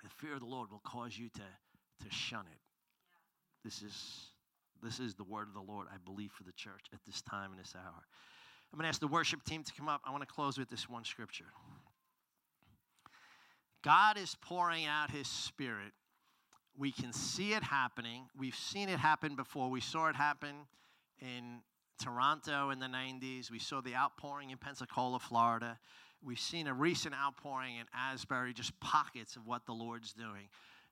the 0.01 0.09
fear 0.09 0.33
of 0.33 0.39
the 0.39 0.47
Lord 0.47 0.71
will 0.71 0.81
cause 0.83 1.19
you 1.19 1.29
to, 1.29 2.05
to 2.07 2.11
shun 2.11 2.45
it. 2.51 2.61
This 3.63 3.83
is 3.83 4.31
this 4.81 4.99
is 4.99 5.13
the 5.13 5.23
word 5.23 5.49
of 5.49 5.53
the 5.53 5.71
Lord, 5.71 5.85
I 5.93 5.97
believe, 6.03 6.31
for 6.31 6.41
the 6.41 6.51
church 6.53 6.87
at 6.91 6.99
this 7.05 7.21
time 7.21 7.51
and 7.51 7.59
this 7.59 7.75
hour. 7.75 8.07
I'm 8.73 8.77
going 8.79 8.85
to 8.85 8.89
ask 8.89 8.99
the 8.99 9.07
worship 9.07 9.43
team 9.43 9.63
to 9.63 9.73
come 9.73 9.87
up. 9.87 10.01
I 10.03 10.09
want 10.09 10.27
to 10.27 10.33
close 10.33 10.57
with 10.57 10.71
this 10.71 10.89
one 10.89 11.05
scripture. 11.05 11.53
God 13.83 14.17
is 14.17 14.35
pouring 14.41 14.85
out 14.85 15.11
his 15.11 15.27
spirit. 15.27 15.91
We 16.77 16.91
can 16.91 17.13
see 17.13 17.53
it 17.53 17.63
happening. 17.63 18.27
We've 18.37 18.55
seen 18.55 18.89
it 18.89 18.99
happen 18.99 19.35
before. 19.35 19.69
We 19.69 19.81
saw 19.81 20.07
it 20.07 20.15
happen 20.15 20.55
in 21.19 21.61
Toronto 22.01 22.69
in 22.69 22.79
the 22.79 22.87
90s. 22.87 23.51
We 23.51 23.59
saw 23.59 23.81
the 23.81 23.95
outpouring 23.95 24.51
in 24.51 24.57
Pensacola, 24.57 25.19
Florida. 25.19 25.77
We've 26.23 26.39
seen 26.39 26.67
a 26.67 26.73
recent 26.73 27.15
outpouring 27.15 27.77
in 27.77 27.85
Asbury, 27.93 28.53
just 28.53 28.79
pockets 28.79 29.35
of 29.35 29.47
what 29.47 29.65
the 29.65 29.73
Lord's 29.73 30.13
doing. 30.13 30.49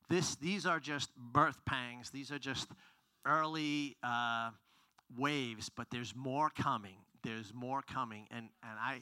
This, 0.09 0.35
these 0.35 0.65
are 0.65 0.79
just 0.79 1.15
birth 1.15 1.63
pangs. 1.65 2.09
These 2.09 2.31
are 2.31 2.39
just 2.39 2.67
early 3.25 3.95
uh, 4.01 4.49
waves, 5.17 5.69
but 5.69 5.87
there's 5.91 6.15
more 6.15 6.49
coming. 6.49 6.97
There's 7.23 7.53
more 7.53 7.81
coming. 7.83 8.27
And, 8.31 8.49
and 8.63 8.79
I, 8.79 9.01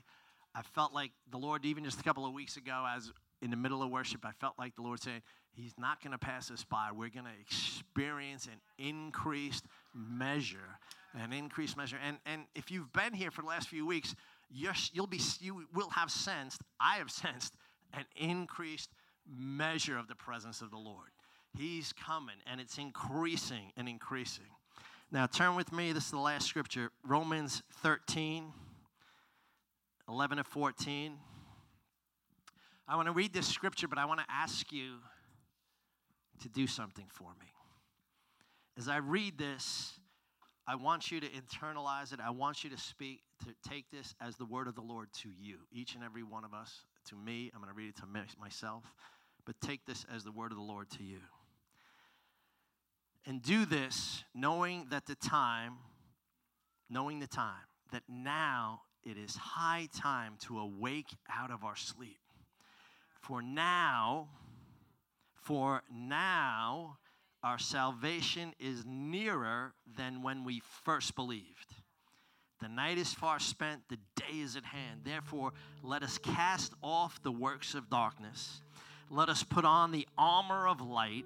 I 0.54 0.64
felt 0.64 0.94
like 0.94 1.12
the 1.32 1.38
Lord, 1.38 1.66
even 1.66 1.86
just 1.86 2.00
a 2.00 2.04
couple 2.04 2.26
of 2.26 2.34
weeks 2.34 2.58
ago, 2.58 2.86
as 2.94 3.12
in 3.42 3.52
the 3.52 3.58
middle 3.58 3.84
of 3.84 3.90
worship, 3.90 4.26
I 4.26 4.32
felt 4.32 4.56
like 4.58 4.76
the 4.76 4.82
Lord 4.82 5.02
saying, 5.02 5.22
He's 5.52 5.74
not 5.80 6.04
going 6.04 6.12
to 6.12 6.20
pass 6.20 6.52
us 6.52 6.64
by. 6.64 6.90
We're 6.92 7.10
going 7.10 7.26
to 7.26 7.42
experience 7.42 8.46
an 8.46 8.60
increased 8.78 9.66
measure, 9.92 10.78
an 11.16 11.34
increased 11.34 11.76
measure. 11.76 11.98
And, 12.06 12.18
and 12.28 12.44
if 12.54 12.70
you've 12.70 12.94
been 12.94 13.12
here 13.12 13.32
for 13.32 13.42
the 13.42 13.48
last 13.48 13.68
few 13.68 13.84
weeks, 13.84 14.14
you're, 14.52 14.76
you'll 14.94 15.08
be, 15.08 15.20
you 15.40 15.66
will 15.74 15.90
have 15.90 16.12
sensed, 16.12 16.62
I 16.80 16.98
have 16.98 17.10
sensed, 17.10 17.56
an 17.94 18.06
increased 18.16 18.92
measure 19.28 19.98
of 19.98 20.08
the 20.08 20.16
presence 20.16 20.62
of 20.62 20.70
the 20.70 20.78
Lord. 20.78 21.10
He's 21.58 21.92
coming, 21.92 22.36
and 22.46 22.62
it's 22.62 22.78
increasing 22.78 23.72
and 23.76 23.90
increasing. 23.90 24.46
Now, 25.12 25.26
turn 25.26 25.56
with 25.56 25.72
me. 25.72 25.92
This 25.92 26.06
is 26.06 26.12
the 26.12 26.20
last 26.20 26.48
scripture 26.48 26.92
Romans 27.04 27.64
13, 27.82 28.54
11 30.08 30.38
to 30.38 30.44
14. 30.44 31.18
I 32.88 32.96
want 32.96 33.08
to 33.08 33.12
read 33.12 33.34
this 33.34 33.48
scripture, 33.48 33.88
but 33.88 33.98
I 33.98 34.06
want 34.06 34.22
to 34.22 34.26
ask 34.30 34.72
you 34.72 35.00
to 36.42 36.50
do 36.50 36.68
something 36.68 37.06
for 37.10 37.30
me. 37.40 37.48
As 38.78 38.88
I 38.88 38.98
read 38.98 39.38
this, 39.38 40.00
I 40.68 40.76
want 40.76 41.12
you 41.12 41.20
to 41.20 41.28
internalize 41.28 42.14
it. 42.14 42.20
I 42.24 42.30
want 42.30 42.64
you 42.64 42.70
to 42.70 42.78
speak, 42.78 43.22
to 43.46 43.70
take 43.70 43.90
this 43.92 44.14
as 44.22 44.38
the 44.38 44.46
word 44.46 44.68
of 44.68 44.76
the 44.76 44.82
Lord 44.82 45.08
to 45.22 45.30
you, 45.30 45.58
each 45.72 45.96
and 45.96 46.04
every 46.04 46.24
one 46.24 46.44
of 46.44 46.54
us, 46.54 46.86
to 47.10 47.16
me. 47.16 47.52
I'm 47.54 47.62
going 47.62 47.74
to 47.74 47.78
read 47.78 47.90
it 47.90 47.96
to 47.98 48.40
myself, 48.40 48.84
but 49.46 49.60
take 49.62 49.86
this 49.86 50.06
as 50.14 50.24
the 50.24 50.32
word 50.32 50.52
of 50.52 50.58
the 50.58 50.64
Lord 50.64 50.90
to 50.92 51.04
you. 51.04 51.20
And 53.26 53.42
do 53.42 53.66
this 53.66 54.24
knowing 54.34 54.88
that 54.92 55.06
the 55.06 55.16
time, 55.16 55.74
knowing 56.90 57.20
the 57.20 57.28
time, 57.28 57.66
that 57.92 58.04
now 58.08 58.82
it 59.04 59.18
is 59.18 59.36
high 59.36 59.90
time 59.94 60.36
to 60.42 60.60
awake 60.60 61.16
out 61.30 61.52
of 61.52 61.64
our 61.64 61.76
sleep. 61.76 62.20
For 63.28 63.42
now, 63.42 64.30
for 65.34 65.84
now, 65.92 66.98
our 67.44 67.60
salvation 67.60 68.54
is 68.60 68.84
nearer 68.86 69.74
than 69.98 70.24
when 70.24 70.44
we 70.44 70.62
first 70.84 71.16
believed. 71.16 71.76
The 72.62 72.70
night 72.70 72.98
is 72.98 73.14
far 73.14 73.40
spent, 73.40 73.82
the 73.90 74.00
day 74.16 74.40
is 74.40 74.56
at 74.56 74.66
hand. 74.66 75.02
Therefore, 75.04 75.52
let 75.84 76.04
us 76.04 76.18
cast 76.18 76.74
off 76.82 77.22
the 77.22 77.32
works 77.32 77.76
of 77.76 77.90
darkness. 77.90 78.62
Let 79.10 79.30
us 79.30 79.44
put 79.44 79.66
on 79.66 79.92
the 79.92 80.08
armor 80.18 80.68
of 80.68 80.82
light 80.82 81.26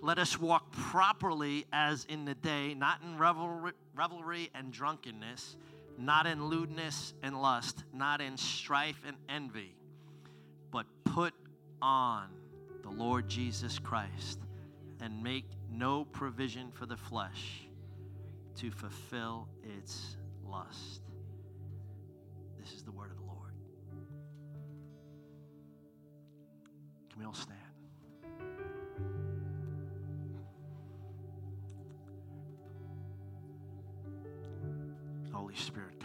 let 0.00 0.18
us 0.18 0.38
walk 0.38 0.70
properly 0.70 1.66
as 1.72 2.04
in 2.04 2.24
the 2.24 2.34
day, 2.34 2.74
not 2.74 3.02
in 3.02 3.18
revelry, 3.18 3.72
revelry 3.96 4.48
and 4.54 4.72
drunkenness, 4.72 5.56
not 5.98 6.26
in 6.26 6.46
lewdness 6.46 7.14
and 7.22 7.40
lust, 7.40 7.82
not 7.92 8.20
in 8.20 8.36
strife 8.36 9.02
and 9.06 9.16
envy, 9.28 9.74
but 10.70 10.86
put 11.04 11.34
on 11.80 12.28
the 12.82 12.90
Lord 12.90 13.28
Jesus 13.28 13.78
Christ 13.78 14.38
and 15.00 15.22
make 15.22 15.44
no 15.70 16.04
provision 16.04 16.70
for 16.72 16.86
the 16.86 16.96
flesh 16.96 17.68
to 18.56 18.70
fulfill 18.70 19.48
its 19.62 20.16
lust. 20.44 21.02
This 22.60 22.72
is 22.72 22.82
the 22.82 22.90
word 22.90 23.10
of 23.10 23.16
the 23.16 23.22
Lord. 23.22 23.52
Can 27.10 27.20
we 27.20 27.24
all 27.24 27.34
stand? 27.34 27.58
Holy 35.32 35.54
Spirit, 35.54 36.00